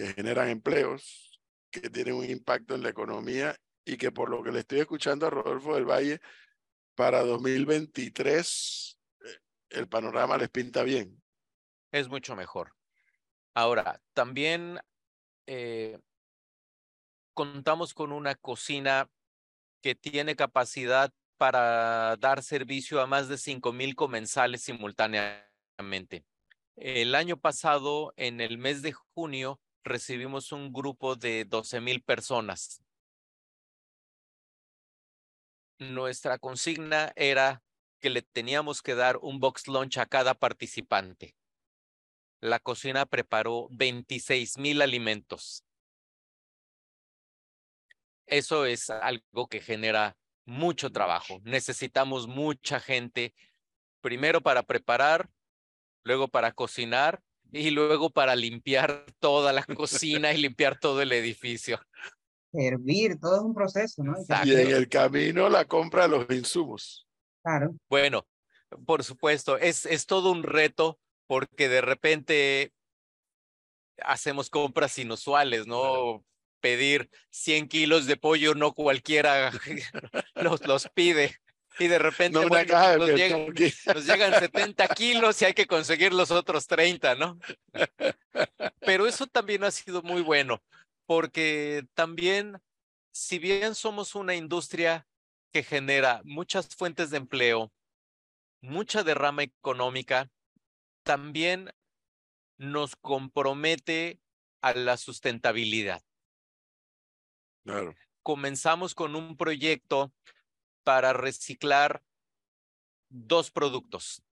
que 0.00 0.14
generan 0.14 0.48
empleos, 0.48 1.38
que 1.70 1.90
tienen 1.90 2.14
un 2.14 2.24
impacto 2.24 2.74
en 2.74 2.82
la 2.82 2.88
economía 2.88 3.54
y 3.84 3.98
que 3.98 4.10
por 4.10 4.30
lo 4.30 4.42
que 4.42 4.50
le 4.50 4.60
estoy 4.60 4.80
escuchando 4.80 5.26
a 5.26 5.30
Rodolfo 5.30 5.74
del 5.74 5.84
Valle, 5.84 6.22
para 6.94 7.22
2023 7.22 8.98
eh, 9.20 9.28
el 9.68 9.88
panorama 9.88 10.38
les 10.38 10.48
pinta 10.48 10.84
bien. 10.84 11.22
Es 11.92 12.08
mucho 12.08 12.34
mejor. 12.34 12.72
Ahora, 13.52 14.00
también 14.14 14.80
eh, 15.46 15.98
contamos 17.34 17.92
con 17.92 18.12
una 18.12 18.34
cocina 18.36 19.10
que 19.82 19.94
tiene 19.94 20.34
capacidad 20.34 21.12
para 21.36 22.16
dar 22.16 22.42
servicio 22.42 23.02
a 23.02 23.06
más 23.06 23.28
de 23.28 23.36
5,000 23.36 23.94
comensales 23.96 24.62
simultáneamente. 24.62 26.24
El 26.76 27.14
año 27.14 27.36
pasado, 27.36 28.14
en 28.16 28.40
el 28.40 28.56
mes 28.56 28.80
de 28.80 28.92
junio, 28.92 29.60
recibimos 29.84 30.52
un 30.52 30.72
grupo 30.72 31.16
de 31.16 31.44
12,000 31.44 32.02
personas. 32.02 32.82
Nuestra 35.78 36.38
consigna 36.38 37.12
era 37.16 37.62
que 38.00 38.10
le 38.10 38.22
teníamos 38.22 38.82
que 38.82 38.94
dar 38.94 39.18
un 39.18 39.40
box 39.40 39.66
lunch 39.66 39.98
a 39.98 40.06
cada 40.06 40.34
participante. 40.34 41.36
La 42.40 42.58
cocina 42.58 43.06
preparó 43.06 43.68
26,000 43.70 44.82
alimentos. 44.82 45.64
Eso 48.26 48.64
es 48.64 48.90
algo 48.90 49.48
que 49.48 49.60
genera 49.60 50.16
mucho 50.44 50.90
trabajo. 50.90 51.40
Necesitamos 51.44 52.28
mucha 52.28 52.80
gente, 52.80 53.34
primero 54.00 54.40
para 54.40 54.62
preparar, 54.62 55.30
luego 56.04 56.28
para 56.28 56.52
cocinar 56.52 57.22
y 57.52 57.70
luego 57.70 58.10
para 58.10 58.36
limpiar 58.36 59.04
toda 59.18 59.52
la 59.52 59.64
cocina 59.64 60.32
y 60.32 60.38
limpiar 60.38 60.78
todo 60.78 61.02
el 61.02 61.12
edificio. 61.12 61.80
Servir, 62.52 63.18
todo 63.20 63.36
es 63.36 63.42
un 63.42 63.54
proceso, 63.54 64.02
¿no? 64.02 64.18
Exacto. 64.18 64.48
Y 64.48 64.52
en 64.52 64.70
el 64.70 64.88
camino 64.88 65.48
la 65.48 65.64
compra 65.64 66.02
de 66.02 66.08
los 66.08 66.30
insumos. 66.30 67.06
Claro, 67.42 67.74
Bueno, 67.88 68.26
por 68.84 69.04
supuesto, 69.04 69.56
es, 69.56 69.86
es 69.86 70.06
todo 70.06 70.30
un 70.30 70.42
reto 70.42 70.98
porque 71.26 71.68
de 71.68 71.80
repente 71.80 72.72
hacemos 74.02 74.50
compras 74.50 74.98
inusuales, 74.98 75.66
¿no? 75.66 76.24
pedir 76.60 77.10
100 77.30 77.68
kilos 77.68 78.06
de 78.06 78.16
pollo, 78.16 78.54
no 78.54 78.72
cualquiera 78.72 79.50
los, 80.34 80.66
los 80.66 80.88
pide. 80.90 81.36
Y 81.80 81.88
de 81.88 81.98
repente 81.98 82.38
No 82.38 82.40
una 82.40 82.48
bueno, 82.48 82.70
caja 82.70 82.92
de 82.92 82.98
nos, 82.98 83.08
llegan, 83.08 83.46
nos 83.46 84.06
llegan 84.06 84.38
70 84.38 84.86
kilos 84.88 85.40
y 85.40 85.46
hay 85.46 85.54
que 85.54 85.66
conseguir 85.66 86.12
los 86.12 86.30
otros 86.30 86.66
30, 86.66 87.14
¿no? 87.14 87.38
Pero 88.80 89.06
eso 89.06 89.26
también 89.26 89.64
ha 89.64 89.70
sido 89.70 90.02
muy 90.02 90.20
bueno, 90.20 90.62
porque 91.06 91.86
también, 91.94 92.60
si 93.12 93.38
bien 93.38 93.74
somos 93.74 94.14
una 94.14 94.34
industria 94.34 95.08
que 95.52 95.62
genera 95.62 96.20
muchas 96.22 96.68
fuentes 96.68 97.08
de 97.08 97.16
empleo, 97.16 97.72
mucha 98.60 99.02
derrama 99.02 99.42
económica, 99.42 100.30
también 101.02 101.72
nos 102.58 102.94
compromete 102.94 104.20
a 104.60 104.74
la 104.74 104.98
sustentabilidad. 104.98 106.02
Claro. 107.64 107.94
Comenzamos 108.22 108.94
con 108.94 109.16
un 109.16 109.38
proyecto 109.38 110.12
para 110.84 111.12
reciclar 111.12 112.02
dos 113.08 113.50
productos, 113.50 114.22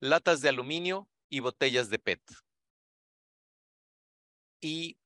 latas 0.00 0.40
de 0.40 0.48
aluminio 0.48 1.08
y 1.28 1.40
botellas 1.40 1.90
de 1.90 1.98
PET. 1.98 2.22
Y 4.60 4.98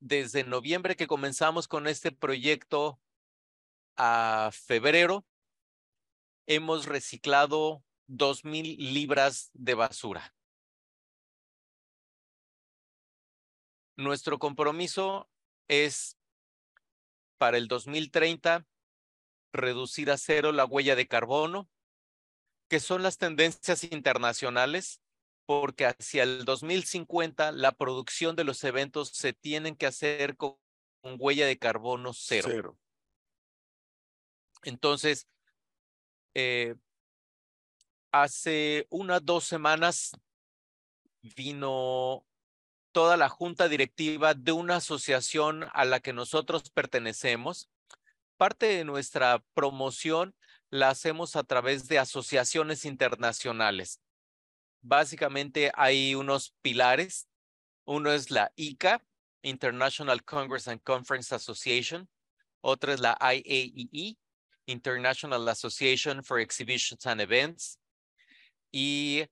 desde 0.00 0.44
noviembre 0.44 0.96
que 0.96 1.06
comenzamos 1.06 1.68
con 1.68 1.86
este 1.86 2.12
proyecto 2.12 3.00
a 3.96 4.50
febrero, 4.52 5.26
hemos 6.46 6.86
reciclado 6.86 7.84
2.000 8.08 8.76
libras 8.78 9.50
de 9.52 9.74
basura. 9.74 10.34
Nuestro 13.96 14.38
compromiso 14.38 15.28
es 15.68 16.16
para 17.38 17.58
el 17.58 17.68
2030 17.68 18.66
reducir 19.52 20.10
a 20.10 20.16
cero 20.16 20.52
la 20.52 20.64
huella 20.64 20.96
de 20.96 21.06
carbono, 21.06 21.68
que 22.68 22.80
son 22.80 23.02
las 23.02 23.18
tendencias 23.18 23.84
internacionales, 23.84 25.00
porque 25.46 25.86
hacia 25.86 26.22
el 26.22 26.44
2050 26.44 27.52
la 27.52 27.72
producción 27.72 28.36
de 28.36 28.44
los 28.44 28.62
eventos 28.62 29.08
se 29.08 29.32
tienen 29.32 29.74
que 29.74 29.86
hacer 29.86 30.36
con 30.36 30.56
huella 31.18 31.46
de 31.46 31.58
carbono 31.58 32.12
cero. 32.12 32.48
Cero. 32.50 32.78
Entonces, 34.62 35.26
eh, 36.34 36.76
hace 38.12 38.86
unas 38.90 39.24
dos 39.24 39.44
semanas 39.44 40.12
vino 41.36 42.24
toda 42.92 43.16
la 43.16 43.28
junta 43.28 43.68
directiva 43.68 44.34
de 44.34 44.52
una 44.52 44.76
asociación 44.76 45.66
a 45.72 45.84
la 45.84 46.00
que 46.00 46.12
nosotros 46.12 46.70
pertenecemos. 46.70 47.68
Parte 48.40 48.68
de 48.68 48.84
nuestra 48.86 49.44
promoción 49.52 50.34
la 50.70 50.88
hacemos 50.88 51.36
a 51.36 51.44
través 51.44 51.88
de 51.88 51.98
asociaciones 51.98 52.86
internacionales. 52.86 54.00
Básicamente 54.80 55.70
hay 55.74 56.14
unos 56.14 56.54
pilares. 56.62 57.28
Uno 57.84 58.10
es 58.10 58.30
la 58.30 58.50
ICA, 58.56 59.04
International 59.42 60.24
Congress 60.24 60.68
and 60.68 60.82
Conference 60.82 61.34
Association. 61.34 62.08
Otra 62.62 62.94
es 62.94 63.00
la 63.00 63.14
IAEE, 63.20 64.16
International 64.64 65.46
Association 65.46 66.24
for 66.24 66.40
Exhibitions 66.40 67.04
and 67.04 67.20
Events. 67.20 67.78
Y 68.72 69.28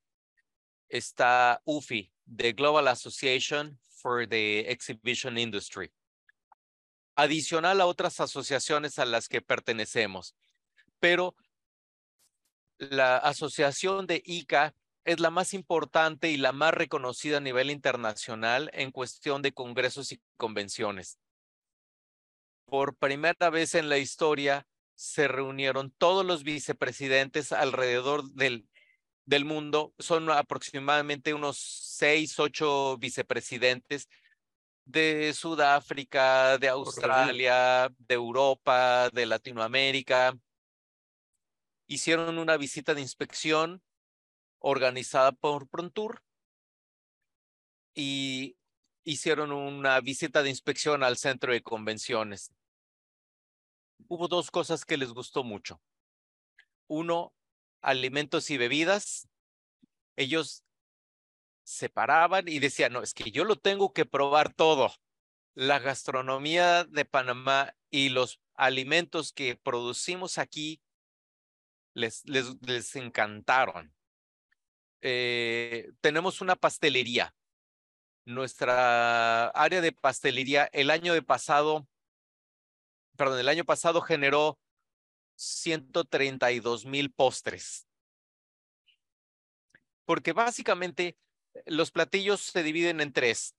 está 0.86 1.62
UFI, 1.64 2.12
the 2.26 2.52
Global 2.52 2.88
Association 2.88 3.78
for 4.02 4.26
the 4.28 4.68
Exhibition 4.68 5.38
Industry. 5.38 5.90
Adicional 7.20 7.80
a 7.80 7.86
otras 7.86 8.20
asociaciones 8.20 9.00
a 9.00 9.04
las 9.04 9.28
que 9.28 9.42
pertenecemos. 9.42 10.36
Pero 11.00 11.34
la 12.78 13.16
asociación 13.16 14.06
de 14.06 14.22
ICA 14.24 14.72
es 15.04 15.18
la 15.18 15.30
más 15.30 15.52
importante 15.52 16.30
y 16.30 16.36
la 16.36 16.52
más 16.52 16.72
reconocida 16.72 17.38
a 17.38 17.40
nivel 17.40 17.72
internacional 17.72 18.70
en 18.72 18.92
cuestión 18.92 19.42
de 19.42 19.50
congresos 19.50 20.12
y 20.12 20.20
convenciones. 20.36 21.18
Por 22.66 22.94
primera 22.94 23.50
vez 23.50 23.74
en 23.74 23.88
la 23.88 23.98
historia 23.98 24.68
se 24.94 25.26
reunieron 25.26 25.90
todos 25.90 26.24
los 26.24 26.44
vicepresidentes 26.44 27.50
alrededor 27.50 28.30
del, 28.34 28.64
mundo. 29.44 29.92
Son 29.98 30.30
aproximadamente 30.30 31.34
unos 31.34 31.58
seis, 31.58 32.38
ocho 32.38 32.96
vicepresidentes 32.98 34.08
de 34.88 35.34
Sudáfrica, 35.34 36.56
de 36.56 36.68
Australia, 36.68 37.92
de 37.98 38.14
Europa, 38.14 39.10
de 39.10 39.26
Latinoamérica. 39.26 40.34
Hicieron 41.86 42.38
una 42.38 42.56
visita 42.56 42.94
de 42.94 43.02
inspección 43.02 43.82
organizada 44.58 45.32
por 45.32 45.68
Prontour 45.68 46.22
y 47.94 48.56
hicieron 49.04 49.52
una 49.52 50.00
visita 50.00 50.42
de 50.42 50.48
inspección 50.48 51.02
al 51.02 51.18
centro 51.18 51.52
de 51.52 51.62
convenciones. 51.62 52.50
Hubo 54.08 54.26
dos 54.26 54.50
cosas 54.50 54.86
que 54.86 54.96
les 54.96 55.12
gustó 55.12 55.44
mucho. 55.44 55.82
Uno, 56.86 57.34
alimentos 57.82 58.48
y 58.50 58.56
bebidas. 58.56 59.28
Ellos 60.16 60.64
separaban 61.68 62.48
y 62.48 62.60
decían, 62.60 62.94
no, 62.94 63.02
es 63.02 63.12
que 63.12 63.30
yo 63.30 63.44
lo 63.44 63.56
tengo 63.56 63.92
que 63.92 64.06
probar 64.06 64.54
todo. 64.54 64.90
La 65.54 65.78
gastronomía 65.78 66.84
de 66.84 67.04
Panamá 67.04 67.74
y 67.90 68.08
los 68.08 68.40
alimentos 68.54 69.32
que 69.34 69.54
producimos 69.54 70.38
aquí 70.38 70.80
les, 71.92 72.24
les, 72.26 72.56
les 72.62 72.96
encantaron. 72.96 73.94
Eh, 75.02 75.92
tenemos 76.00 76.40
una 76.40 76.56
pastelería. 76.56 77.34
Nuestra 78.24 79.48
área 79.48 79.82
de 79.82 79.92
pastelería 79.92 80.70
el 80.72 80.90
año 80.90 81.20
pasado, 81.22 81.86
perdón, 83.16 83.40
el 83.40 83.48
año 83.48 83.64
pasado 83.64 84.00
generó 84.00 84.58
132 85.36 86.86
mil 86.86 87.12
postres. 87.12 87.86
Porque 90.06 90.32
básicamente 90.32 91.18
los 91.66 91.90
platillos 91.90 92.40
se 92.40 92.62
dividen 92.62 93.00
en 93.00 93.12
tres. 93.12 93.54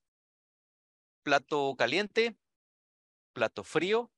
Plato 1.23 1.75
caliente, 1.77 2.37
plato 3.33 3.63
frío 3.63 4.11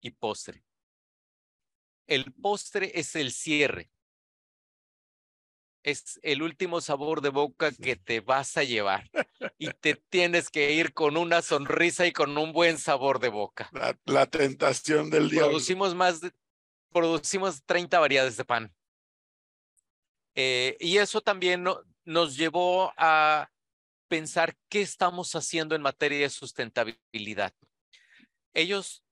y 0.00 0.10
postre. 0.10 0.64
El 2.06 2.32
postre 2.32 2.92
es 2.94 3.14
el 3.16 3.32
cierre. 3.32 3.90
Es 5.82 6.20
el 6.22 6.42
último 6.42 6.80
sabor 6.80 7.22
de 7.22 7.30
boca 7.30 7.72
que 7.72 7.96
te 7.96 8.20
vas 8.20 8.56
a 8.56 8.64
llevar 8.64 9.10
y 9.58 9.70
te 9.70 9.94
tienes 9.94 10.50
que 10.50 10.72
ir 10.72 10.92
con 10.92 11.16
una 11.16 11.40
sonrisa 11.40 12.06
y 12.06 12.12
con 12.12 12.36
un 12.36 12.52
buen 12.52 12.76
sabor 12.76 13.18
de 13.18 13.30
boca. 13.30 13.70
La, 13.72 13.98
la 14.04 14.26
tentación 14.26 15.08
del 15.08 15.30
diablo. 15.30 15.48
Producimos 15.48 15.94
más 15.94 16.20
de, 16.20 16.32
producimos 16.92 17.64
30 17.64 17.98
variedades 17.98 18.36
de 18.36 18.44
pan. 18.44 18.74
Eh, 20.34 20.76
y 20.80 20.98
eso 20.98 21.20
también 21.20 21.62
no, 21.62 21.80
nos 22.10 22.36
llevó 22.36 22.92
a 22.96 23.52
pensar 24.08 24.56
qué 24.68 24.80
estamos 24.80 25.36
haciendo 25.36 25.76
en 25.76 25.82
materia 25.82 26.18
de 26.18 26.28
sustentabilidad. 26.28 27.54
Ellos 28.52 29.04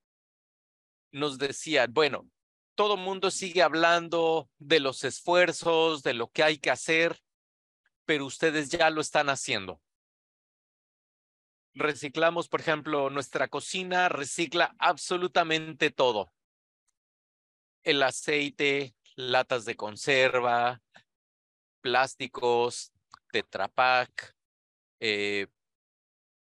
nos 1.09 1.37
decían, 1.37 1.93
bueno, 1.93 2.29
todo 2.75 2.97
mundo 2.97 3.31
sigue 3.31 3.63
hablando 3.63 4.49
de 4.57 4.81
los 4.81 5.05
esfuerzos, 5.05 6.03
de 6.03 6.13
lo 6.13 6.29
que 6.29 6.43
hay 6.43 6.57
que 6.57 6.71
hacer, 6.71 7.21
pero 8.03 8.25
ustedes 8.25 8.67
ya 8.67 8.89
lo 8.89 8.99
están 8.99 9.29
haciendo. 9.29 9.81
Reciclamos, 11.75 12.49
por 12.49 12.59
ejemplo, 12.59 13.09
nuestra 13.09 13.47
cocina 13.47 14.09
recicla 14.09 14.75
absolutamente 14.77 15.89
todo. 15.89 16.33
El 17.81 18.03
aceite, 18.03 18.93
latas 19.15 19.63
de 19.63 19.77
conserva, 19.77 20.81
plásticos, 21.89 22.93
tetrapack, 23.31 24.35
eh, 24.99 25.47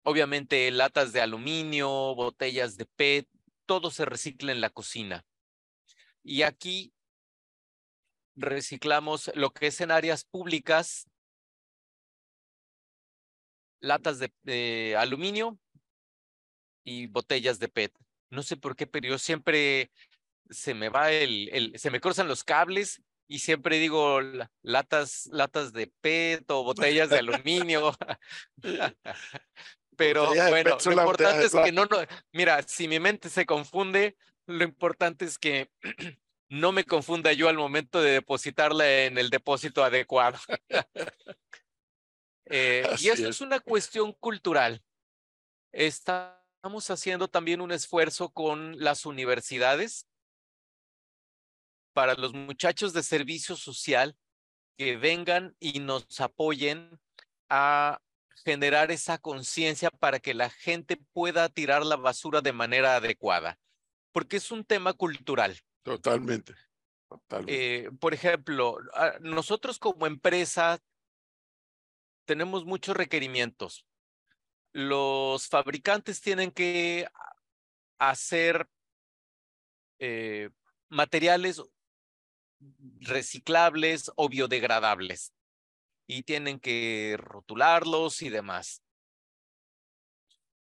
obviamente 0.02 0.70
latas 0.70 1.12
de 1.12 1.20
aluminio, 1.20 1.88
botellas 2.14 2.78
de 2.78 2.86
PET, 2.86 3.28
todo 3.66 3.90
se 3.90 4.06
recicla 4.06 4.52
en 4.52 4.62
la 4.62 4.70
cocina. 4.70 5.26
Y 6.22 6.42
aquí 6.42 6.94
reciclamos 8.36 9.30
lo 9.34 9.50
que 9.50 9.66
es 9.66 9.82
en 9.82 9.90
áreas 9.90 10.24
públicas, 10.24 11.10
latas 13.80 14.18
de, 14.18 14.32
de 14.44 14.96
aluminio 14.96 15.58
y 16.84 17.06
botellas 17.08 17.58
de 17.58 17.68
PET. 17.68 17.92
No 18.30 18.42
sé 18.42 18.56
por 18.56 18.76
qué, 18.76 18.86
pero 18.86 19.08
yo 19.08 19.18
siempre 19.18 19.92
se 20.48 20.72
me 20.72 20.88
va 20.88 21.12
el, 21.12 21.50
el 21.52 21.78
se 21.78 21.90
me 21.90 22.00
cruzan 22.00 22.28
los 22.28 22.44
cables 22.44 23.02
y 23.26 23.38
siempre 23.38 23.78
digo 23.78 24.20
latas, 24.62 25.28
latas 25.32 25.72
de 25.72 25.92
PET 26.00 26.50
o 26.50 26.64
botellas 26.64 27.10
de 27.10 27.18
aluminio. 27.18 27.92
Pero 29.96 30.28
bueno, 30.28 30.76
lo 30.84 30.92
importante 30.92 31.46
es 31.46 31.52
que 31.52 31.72
no, 31.72 31.86
no, 31.86 31.98
mira, 32.32 32.62
si 32.62 32.88
mi 32.88 32.98
mente 32.98 33.28
se 33.28 33.46
confunde, 33.46 34.16
lo 34.46 34.64
importante 34.64 35.24
es 35.24 35.38
que 35.38 35.70
no 36.48 36.72
me 36.72 36.84
confunda 36.84 37.32
yo 37.32 37.48
al 37.48 37.56
momento 37.56 38.02
de 38.02 38.12
depositarla 38.12 39.04
en 39.04 39.18
el 39.18 39.30
depósito 39.30 39.84
adecuado. 39.84 40.38
Eh, 42.50 42.86
y 42.98 43.08
eso 43.08 43.22
es. 43.22 43.36
es 43.36 43.40
una 43.40 43.58
cuestión 43.58 44.12
cultural. 44.12 44.84
Estamos 45.72 46.90
haciendo 46.90 47.26
también 47.26 47.62
un 47.62 47.72
esfuerzo 47.72 48.28
con 48.28 48.78
las 48.78 49.06
universidades 49.06 50.06
para 51.94 52.14
los 52.14 52.34
muchachos 52.34 52.92
de 52.92 53.02
servicio 53.02 53.56
social 53.56 54.16
que 54.76 54.96
vengan 54.96 55.56
y 55.60 55.80
nos 55.80 56.20
apoyen 56.20 57.00
a 57.48 58.02
generar 58.44 58.90
esa 58.90 59.16
conciencia 59.18 59.90
para 59.90 60.18
que 60.18 60.34
la 60.34 60.50
gente 60.50 60.98
pueda 61.12 61.48
tirar 61.48 61.86
la 61.86 61.96
basura 61.96 62.42
de 62.42 62.52
manera 62.52 62.96
adecuada, 62.96 63.58
porque 64.12 64.36
es 64.36 64.50
un 64.50 64.64
tema 64.64 64.92
cultural. 64.92 65.58
Totalmente. 65.82 66.54
Totalmente. 67.08 67.86
Eh, 67.86 67.90
por 68.00 68.12
ejemplo, 68.12 68.78
nosotros 69.20 69.78
como 69.78 70.06
empresa 70.06 70.78
tenemos 72.26 72.64
muchos 72.64 72.96
requerimientos. 72.96 73.86
Los 74.72 75.48
fabricantes 75.48 76.20
tienen 76.20 76.50
que 76.50 77.06
hacer 77.98 78.68
eh, 80.00 80.50
materiales 80.88 81.62
reciclables 83.00 84.10
o 84.16 84.28
biodegradables 84.28 85.32
y 86.06 86.22
tienen 86.22 86.60
que 86.60 87.16
rotularlos 87.18 88.22
y 88.22 88.28
demás. 88.28 88.82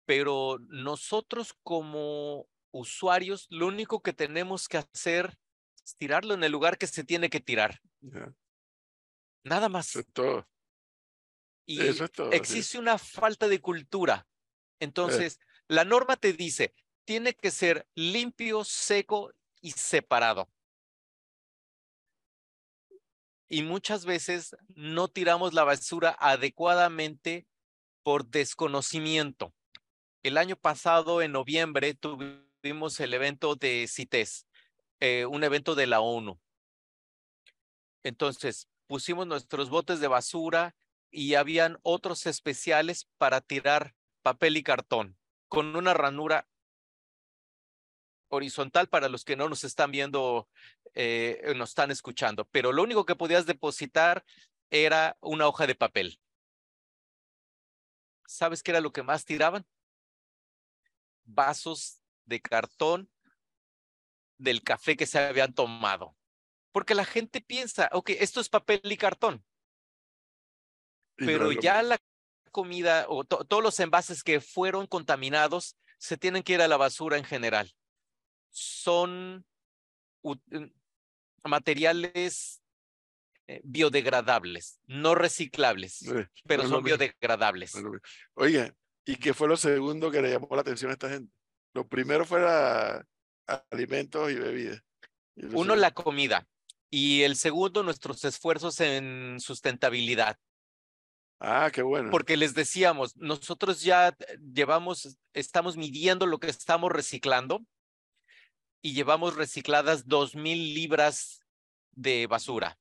Pero 0.06 0.58
nosotros 0.70 1.56
como 1.64 2.48
usuarios, 2.72 3.48
lo 3.50 3.68
único 3.68 4.02
que 4.02 4.14
tenemos 4.14 4.68
que 4.68 4.78
hacer 4.78 5.38
es 5.86 5.96
tirarlo 5.96 6.34
en 6.34 6.44
el 6.44 6.52
lugar 6.52 6.78
que 6.78 6.88
se 6.88 7.04
tiene 7.04 7.30
que 7.30 7.40
tirar. 7.40 7.82
Ya, 8.02 8.34
Nada 9.44 9.70
más. 9.70 9.90
Eso 9.90 10.00
es 10.00 10.08
todo. 10.12 10.50
Y 11.66 11.82
Eso 11.82 12.06
es 12.06 12.12
todo. 12.12 12.28
así 12.28 12.36
es. 12.36 12.42
existe 12.42 12.80
una 12.80 12.98
falta 12.98 13.48
de 13.48 13.62
cultura. 13.62 14.28
Entonces, 14.80 15.40
la 15.68 15.86
norma 15.86 16.16
te 16.16 16.34
dice, 16.34 16.74
tiene 17.06 17.34
que 17.34 17.52
ser 17.52 17.88
limpio, 17.96 18.64
seco 18.64 19.32
y 19.62 19.72
separado. 19.72 20.50
Y 23.50 23.64
muchas 23.64 24.06
veces 24.06 24.56
no 24.76 25.08
tiramos 25.08 25.54
la 25.54 25.64
basura 25.64 26.16
adecuadamente 26.20 27.48
por 28.04 28.28
desconocimiento. 28.28 29.54
El 30.22 30.38
año 30.38 30.56
pasado, 30.56 31.22
en 31.22 31.32
noviembre, 31.32 31.96
tuvimos 31.96 33.00
el 33.00 33.14
evento 33.14 33.56
de 33.56 33.88
CITES, 33.88 34.46
eh, 35.00 35.26
un 35.26 35.44
evento 35.44 35.76
de 35.76 35.88
la 35.88 36.00
ONU. 36.00 36.40
Entonces, 38.04 38.70
pusimos 38.88 39.28
nuestros 39.28 39.70
botes 39.70 40.00
de 40.00 40.08
basura 40.08 40.76
y 41.12 41.34
habían 41.34 41.80
otros 41.82 42.28
especiales 42.28 43.08
para 43.18 43.42
tirar 43.42 43.96
papel 44.22 44.58
y 44.58 44.64
cartón 44.64 45.18
con 45.48 45.76
una 45.76 45.94
ranura 45.94 46.48
horizontal 48.30 48.88
para 48.88 49.10
los 49.10 49.26
que 49.26 49.36
no 49.36 49.50
nos 49.50 49.64
están 49.64 49.92
viendo, 49.92 50.48
eh, 50.94 51.54
nos 51.56 51.70
están 51.70 51.92
escuchando, 51.92 52.46
pero 52.46 52.72
lo 52.72 52.84
único 52.84 53.06
que 53.06 53.16
podías 53.16 53.46
depositar 53.46 54.24
era 54.70 55.18
una 55.22 55.48
hoja 55.48 55.68
de 55.68 55.76
papel. 55.76 56.20
¿Sabes 58.26 58.62
qué 58.64 58.72
era 58.72 58.82
lo 58.82 58.92
que 58.94 59.04
más 59.04 59.26
tiraban? 59.26 59.66
Vasos 61.26 62.02
de 62.26 62.40
cartón 62.40 63.12
del 64.38 64.64
café 64.64 64.96
que 64.96 65.06
se 65.08 65.20
habían 65.20 65.54
tomado. 65.54 66.16
Porque 66.72 66.94
la 66.94 67.06
gente 67.06 67.42
piensa, 67.42 67.90
ok, 67.92 68.12
esto 68.12 68.40
es 68.40 68.50
papel 68.50 68.82
y 68.84 68.98
cartón, 68.98 69.44
pero 71.16 71.52
ya 71.52 71.82
la 71.82 71.98
comida 72.52 73.06
o 73.10 73.24
to- 73.24 73.44
todos 73.46 73.64
los 73.64 73.80
envases 73.80 74.24
que 74.24 74.40
fueron 74.40 74.88
contaminados 74.88 75.76
se 75.98 76.18
tienen 76.18 76.44
que 76.44 76.54
ir 76.54 76.62
a 76.62 76.68
la 76.68 76.78
basura 76.78 77.18
en 77.18 77.24
general. 77.26 77.74
Son 78.50 79.46
materiales 81.44 82.62
eh, 83.48 83.62
biodegradables, 83.64 84.80
no 84.86 85.16
reciclables, 85.16 85.94
Sí, 85.94 86.12
pero 86.46 86.68
son 86.68 86.84
biodegradables. 86.84 87.74
Oiga, 88.36 88.76
¿y 89.06 89.16
qué 89.16 89.34
fue 89.34 89.48
lo 89.48 89.58
segundo 89.58 90.12
que 90.12 90.22
le 90.22 90.32
llamó 90.32 90.50
la 90.52 90.62
atención 90.62 90.92
a 90.92 90.94
esta 90.94 91.10
gente? 91.10 91.34
Lo 91.74 91.88
primero 91.88 92.26
fuera 92.26 93.06
alimentos 93.72 94.32
y 94.32 94.36
bebidas. 94.36 94.84
Y 95.36 95.46
Uno, 95.46 95.52
segundo- 95.52 95.76
la 95.78 95.92
comida. 95.92 96.48
Y 96.92 97.22
el 97.22 97.36
segundo, 97.36 97.84
nuestros 97.84 98.24
esfuerzos 98.26 98.80
en 98.82 99.40
sustentabilidad. 99.40 100.38
Ah, 101.40 101.70
qué 101.72 101.82
bueno. 101.82 102.10
Porque 102.12 102.36
les 102.36 102.54
decíamos, 102.54 103.16
nosotros 103.16 103.82
ya 103.82 104.10
eh, 104.10 104.16
llevamos, 104.54 105.18
estamos 105.34 105.78
midiendo 105.78 106.26
lo 106.26 106.40
que 106.40 106.50
estamos 106.50 106.92
reciclando 106.92 107.64
y 108.82 108.94
llevamos 108.94 109.36
recicladas 109.36 110.08
dos 110.08 110.36
mil 110.36 110.74
libras 110.74 111.42
de 111.92 112.28
basura. 112.28 112.78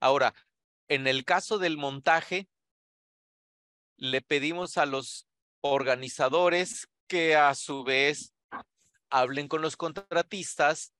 Ahora, 0.00 0.34
en 0.88 1.06
el 1.06 1.24
caso 1.24 1.58
del 1.58 1.76
montaje, 1.76 2.48
le 3.96 4.20
pedimos 4.22 4.78
a 4.78 4.86
los 4.86 5.26
organizadores 5.60 6.88
que 7.06 7.36
a 7.36 7.54
su 7.54 7.84
vez 7.84 8.34
hablen 9.10 9.48
con 9.48 9.62
los 9.62 9.76
contratistas 9.76 10.92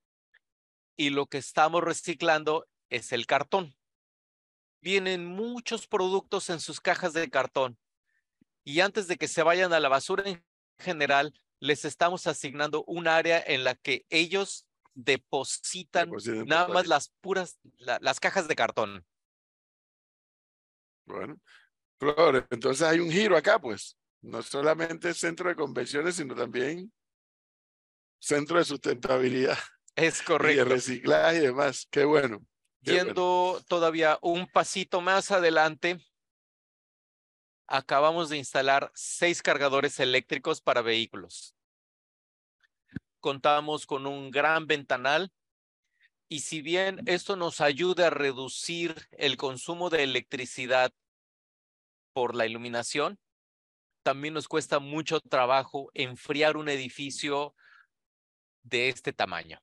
y 0.97 1.11
lo 1.11 1.27
que 1.27 1.39
estamos 1.39 1.83
reciclando 1.83 2.67
es 2.89 3.13
el 3.13 3.27
cartón. 3.27 3.77
Vienen 4.81 5.27
muchos 5.27 5.87
productos 5.87 6.49
en 6.51 6.61
sus 6.61 6.81
cajas 6.81 7.13
de 7.13 7.29
cartón 7.29 7.79
y 8.65 8.81
antes 8.81 9.09
de 9.09 9.17
que 9.17 9.29
se 9.29 9.43
vayan 9.43 9.73
a 9.73 9.81
la 9.81 9.89
basura 9.89 10.25
en 10.29 10.45
general, 10.79 11.35
les 11.61 11.85
estamos 11.85 12.27
asignando 12.27 12.85
un 12.87 13.09
área 13.09 13.43
en 13.47 13.65
la 13.65 13.75
que 13.75 14.05
ellos 14.11 14.67
depositan 14.95 16.11
nada 16.47 16.69
más 16.69 16.87
las 16.87 17.11
puras, 17.21 17.59
la- 17.79 17.99
las 18.01 18.19
cajas 18.21 18.49
de 18.49 18.57
cartón. 18.57 19.07
Bueno, 21.07 21.39
Flor, 21.99 22.47
entonces 22.51 22.87
hay 22.87 22.99
un 23.01 23.11
giro 23.11 23.37
acá, 23.37 23.59
pues. 23.59 23.97
No 24.23 24.43
solamente 24.43 25.15
centro 25.15 25.49
de 25.49 25.55
convenciones, 25.55 26.17
sino 26.17 26.35
también 26.35 26.93
centro 28.19 28.59
de 28.59 28.65
sustentabilidad 28.65 29.59
Es 29.95 30.17
y 30.19 30.21
de 30.21 30.25
correcto. 30.25 30.65
reciclaje 30.65 31.37
y 31.39 31.41
demás. 31.41 31.87
Qué 31.91 32.05
bueno. 32.05 32.41
qué 32.83 32.93
bueno. 32.93 33.05
Yendo 33.07 33.63
todavía 33.69 34.19
un 34.23 34.47
pasito 34.51 35.01
más 35.01 35.31
adelante, 35.31 35.99
acabamos 37.67 38.29
de 38.29 38.37
instalar 38.37 38.91
seis 38.95 39.43
cargadores 39.43 39.99
eléctricos 40.01 40.61
para 40.61 40.83
vehículos. 40.83 41.55
Contamos 43.21 43.87
con 43.87 44.07
un 44.07 44.31
gran 44.31 44.67
ventanal 44.67 45.33
y 46.29 46.41
si 46.41 46.61
bien 46.61 47.01
esto 47.07 47.37
nos 47.37 47.61
ayuda 47.61 48.09
a 48.09 48.11
reducir 48.11 49.09
el 49.13 49.37
consumo 49.37 49.91
de 49.91 50.03
electricidad 50.03 50.93
por 52.13 52.35
la 52.35 52.47
iluminación, 52.47 53.19
también 54.03 54.35
nos 54.35 54.49
cuesta 54.49 54.79
mucho 54.79 55.21
trabajo 55.21 55.91
enfriar 55.95 56.57
un 56.57 56.69
edificio 56.69 57.55
de 58.63 58.89
este 58.89 59.13
tamaño. 59.13 59.61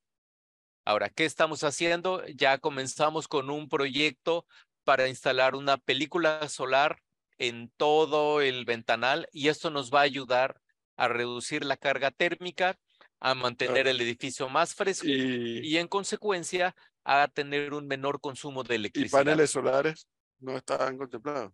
Ahora, 0.84 1.08
¿qué 1.08 1.24
estamos 1.24 1.64
haciendo? 1.64 2.24
Ya 2.26 2.58
comenzamos 2.58 3.26
con 3.26 3.48
un 3.48 3.68
proyecto 3.68 4.46
para 4.84 5.08
instalar 5.08 5.54
una 5.54 5.78
película 5.78 6.46
solar 6.48 7.03
en 7.38 7.70
todo 7.76 8.40
el 8.40 8.64
ventanal 8.64 9.28
y 9.32 9.48
esto 9.48 9.70
nos 9.70 9.92
va 9.92 10.00
a 10.00 10.04
ayudar 10.04 10.60
a 10.96 11.08
reducir 11.08 11.64
la 11.64 11.76
carga 11.76 12.10
térmica, 12.10 12.78
a 13.20 13.34
mantener 13.34 13.88
el 13.88 14.00
edificio 14.00 14.48
más 14.48 14.74
fresco 14.74 15.06
Y, 15.06 15.60
y 15.66 15.78
en 15.78 15.88
consecuencia 15.88 16.74
a 17.04 17.28
tener 17.28 17.74
un 17.74 17.86
menor 17.86 18.20
consumo 18.20 18.62
de 18.62 18.74
y 18.74 18.78
electricidad. 18.78 19.24
paneles 19.24 19.50
solares 19.50 20.08
no 20.38 20.56
estaban 20.56 20.96
contemplados. 20.96 21.52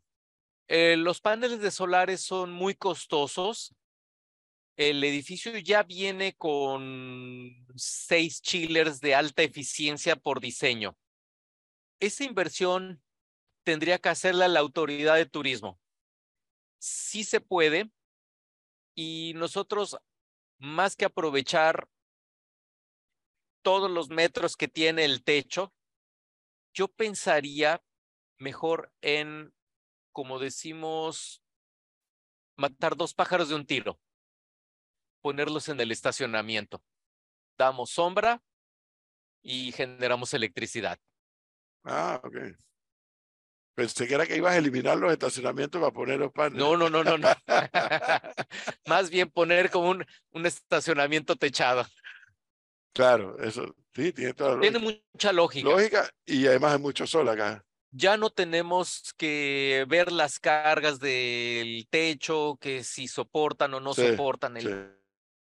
Eh, 0.68 0.96
los 0.96 1.20
paneles 1.20 1.60
de 1.60 1.70
solares 1.70 2.20
son 2.20 2.52
muy 2.52 2.74
costosos. 2.74 3.74
El 4.76 5.02
edificio 5.02 5.56
ya 5.58 5.82
viene 5.82 6.34
con 6.36 7.66
seis 7.74 8.40
chillers 8.40 9.00
de 9.00 9.14
alta 9.14 9.42
eficiencia 9.42 10.14
por 10.16 10.40
diseño. 10.40 10.96
Esa 11.98 12.24
inversión 12.24 13.02
tendría 13.64 13.98
que 13.98 14.08
hacerla 14.08 14.46
la 14.48 14.60
autoridad 14.60 15.16
de 15.16 15.26
turismo. 15.26 15.79
Sí 16.80 17.24
se 17.24 17.40
puede 17.40 17.92
y 18.94 19.32
nosotros, 19.36 19.98
más 20.58 20.96
que 20.96 21.04
aprovechar 21.04 21.88
todos 23.62 23.90
los 23.90 24.08
metros 24.08 24.56
que 24.56 24.66
tiene 24.66 25.04
el 25.04 25.22
techo, 25.22 25.74
yo 26.72 26.88
pensaría 26.88 27.84
mejor 28.38 28.92
en, 29.02 29.54
como 30.12 30.38
decimos, 30.38 31.42
matar 32.56 32.96
dos 32.96 33.14
pájaros 33.14 33.50
de 33.50 33.56
un 33.56 33.66
tiro. 33.66 34.00
Ponerlos 35.20 35.68
en 35.68 35.80
el 35.80 35.90
estacionamiento. 35.92 36.82
Damos 37.58 37.90
sombra 37.90 38.42
y 39.42 39.72
generamos 39.72 40.32
electricidad. 40.32 40.98
Ah, 41.84 42.20
ok. 42.24 42.36
Pensé 43.80 44.06
que 44.06 44.12
era 44.14 44.26
que 44.26 44.36
ibas 44.36 44.52
a 44.52 44.58
eliminar 44.58 44.98
los 44.98 45.10
estacionamientos 45.10 45.80
para 45.80 45.90
poner 45.90 46.18
los 46.18 46.30
paneles. 46.32 46.58
No, 46.58 46.76
no, 46.76 46.90
no, 46.90 47.02
no, 47.02 47.16
no. 47.16 47.28
Más 48.86 49.08
bien 49.08 49.30
poner 49.30 49.70
como 49.70 49.88
un, 49.88 50.04
un 50.32 50.44
estacionamiento 50.44 51.34
techado. 51.34 51.86
Claro, 52.92 53.38
eso, 53.42 53.74
sí, 53.94 54.12
tiene 54.12 54.34
toda 54.34 54.56
la 54.56 54.60
Tiene 54.60 54.80
lógica. 54.80 55.02
mucha 55.14 55.32
lógica. 55.32 55.68
Lógica, 55.70 56.10
y 56.26 56.46
además 56.46 56.74
hay 56.74 56.78
mucho 56.78 57.06
sol 57.06 57.26
acá. 57.30 57.64
Ya 57.90 58.18
no 58.18 58.28
tenemos 58.28 59.14
que 59.16 59.86
ver 59.88 60.12
las 60.12 60.38
cargas 60.38 61.00
del 61.00 61.86
techo, 61.88 62.58
que 62.60 62.84
si 62.84 63.08
soportan 63.08 63.72
o 63.72 63.80
no 63.80 63.94
Sí, 63.94 64.02
soportan 64.02 64.58
el 64.58 64.64
Sí. 64.68 65.00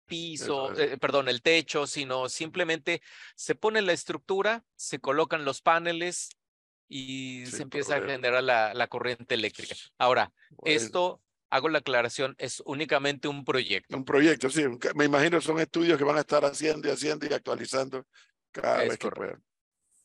piso, 0.07 0.76
eh, 0.80 0.97
perdón, 0.97 1.30
el 1.30 1.43
techo, 1.43 1.86
sino 1.86 2.28
simplemente 2.28 3.03
se 3.36 3.53
pone 3.53 3.84
la 3.84 3.93
estructura, 3.93 4.63
se 4.76 4.99
colocan 4.99 5.45
los 5.45 5.61
paneles 5.61 6.30
y 6.88 7.46
Sin 7.46 7.58
se 7.58 7.64
empieza 7.64 7.96
a 7.96 8.02
generar 8.02 8.44
la, 8.44 8.74
la 8.74 8.88
corriente 8.88 9.36
eléctrica. 9.36 9.76
Ahora, 9.98 10.32
Bueno, 10.50 10.76
esto, 10.78 11.22
hago 11.50 11.70
la 11.70 11.80
aclaración, 11.80 12.36
es 12.38 12.62
únicamente 12.66 13.28
un 13.28 13.44
proyecto. 13.46 13.96
Un 13.98 14.06
proyecto, 14.06 14.50
sí. 14.50 14.64
Me 14.96 15.06
imagino 15.06 15.42
son 15.42 15.60
estudios 15.60 15.98
que 15.98 16.04
van 16.04 16.18
a 16.18 16.22
estar 16.22 16.44
haciendo 16.46 16.88
y 16.88 16.92
haciendo 16.92 17.26
y 17.28 17.34
actualizando 17.34 18.06
cada 18.52 18.84
Es 18.84 18.90
vez 18.90 18.98
que 19.00 19.10
correcto. 19.10 19.18
puedan. 19.18 19.44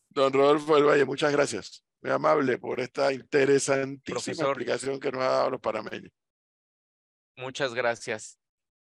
Don 0.08 0.32
Rodolfo 0.32 0.74
del 0.74 0.84
Valle, 0.84 1.04
muchas 1.04 1.32
gracias. 1.32 1.84
Muy 2.02 2.12
amable 2.12 2.58
por 2.58 2.80
esta 2.80 3.12
interesantísima 3.12 4.02
Profesor. 4.14 4.48
explicación 4.48 4.98
que 4.98 5.12
nos 5.12 5.20
ha 5.22 5.28
dado 5.30 5.50
los 5.50 5.60
panameños. 5.60 6.10
Muchas 7.36 7.74
gracias. 7.74 8.38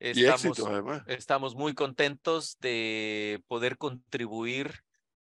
Y 0.00 0.24
Estamos, 0.24 0.44
éxitos, 0.44 0.66
además. 0.68 1.02
estamos 1.06 1.54
muy 1.56 1.74
contentos 1.74 2.56
de 2.60 3.42
poder 3.48 3.76
contribuir 3.78 4.84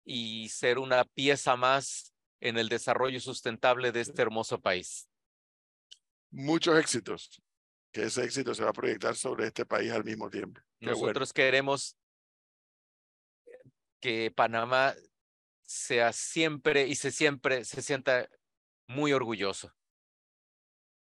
y 0.03 0.49
ser 0.49 0.77
una 0.77 1.05
pieza 1.05 1.55
más 1.55 2.13
en 2.39 2.57
el 2.57 2.69
desarrollo 2.69 3.19
sustentable 3.19 3.91
de 3.91 4.01
este 4.01 4.21
hermoso 4.21 4.61
país. 4.61 5.09
Muchos 6.29 6.77
éxitos. 6.77 7.41
Que 7.91 8.03
ese 8.03 8.23
éxito 8.23 8.53
se 8.53 8.63
va 8.63 8.69
a 8.69 8.73
proyectar 8.73 9.15
sobre 9.15 9.47
este 9.47 9.65
país 9.65 9.91
al 9.91 10.03
mismo 10.03 10.29
tiempo. 10.29 10.61
Qué 10.79 10.87
bueno. 10.87 10.99
Nosotros 10.99 11.33
queremos 11.33 11.97
que 13.99 14.31
Panamá 14.31 14.93
sea 15.63 16.13
siempre 16.13 16.87
y 16.87 16.95
se 16.95 17.11
siempre 17.11 17.65
se 17.65 17.81
sienta 17.81 18.29
muy 18.87 19.13
orgulloso. 19.13 19.73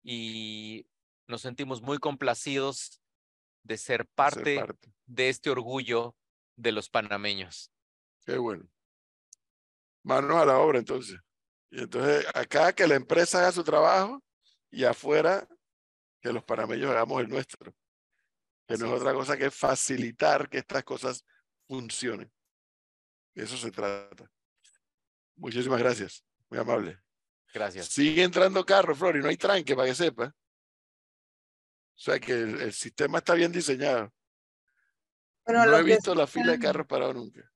Y 0.03 0.87
nos 1.27 1.41
sentimos 1.41 1.81
muy 1.81 1.99
complacidos 1.99 3.01
de 3.63 3.77
ser 3.77 4.01
Ser 4.01 4.07
parte 4.15 4.55
parte. 4.55 4.93
de 5.05 5.29
este 5.29 5.49
orgullo 5.49 6.15
de 6.55 6.71
los 6.71 6.89
panameños. 6.89 7.71
Qué 8.25 8.37
bueno. 8.37 8.67
Manos 10.03 10.37
a 10.37 10.45
la 10.45 10.57
obra, 10.59 10.79
entonces. 10.79 11.19
Y 11.69 11.81
entonces, 11.81 12.25
acá 12.33 12.73
que 12.73 12.87
la 12.87 12.95
empresa 12.95 13.39
haga 13.39 13.51
su 13.51 13.63
trabajo 13.63 14.21
y 14.69 14.83
afuera 14.83 15.47
que 16.21 16.33
los 16.33 16.43
panameños 16.43 16.91
hagamos 16.91 17.21
el 17.21 17.29
nuestro. 17.29 17.73
Que 18.67 18.77
no 18.77 18.87
es 18.87 18.91
es. 18.93 19.01
otra 19.01 19.13
cosa 19.13 19.37
que 19.37 19.51
facilitar 19.51 20.49
que 20.49 20.59
estas 20.59 20.83
cosas 20.83 21.25
funcionen. 21.67 22.31
De 23.33 23.43
eso 23.43 23.57
se 23.57 23.71
trata. 23.71 24.29
Muchísimas 25.35 25.79
gracias. 25.79 26.23
Muy 26.49 26.59
amable. 26.59 26.99
Gracias. 27.53 27.87
Sigue 27.87 28.23
entrando 28.23 28.65
carro, 28.65 28.95
Flor, 28.95 29.17
y 29.17 29.19
no 29.19 29.29
hay 29.29 29.37
tranque 29.37 29.75
para 29.75 29.87
que 29.87 29.95
sepa. 29.95 30.27
O 30.27 32.03
sea 32.03 32.19
que 32.19 32.33
el, 32.33 32.61
el 32.61 32.73
sistema 32.73 33.19
está 33.19 33.33
bien 33.33 33.51
diseñado. 33.51 34.11
Bueno, 35.45 35.65
no 35.65 35.77
he 35.77 35.83
visto 35.83 36.15
la 36.15 36.27
fila 36.27 36.53
de 36.53 36.59
carros 36.59 36.87
parado 36.87 37.13
nunca. 37.13 37.50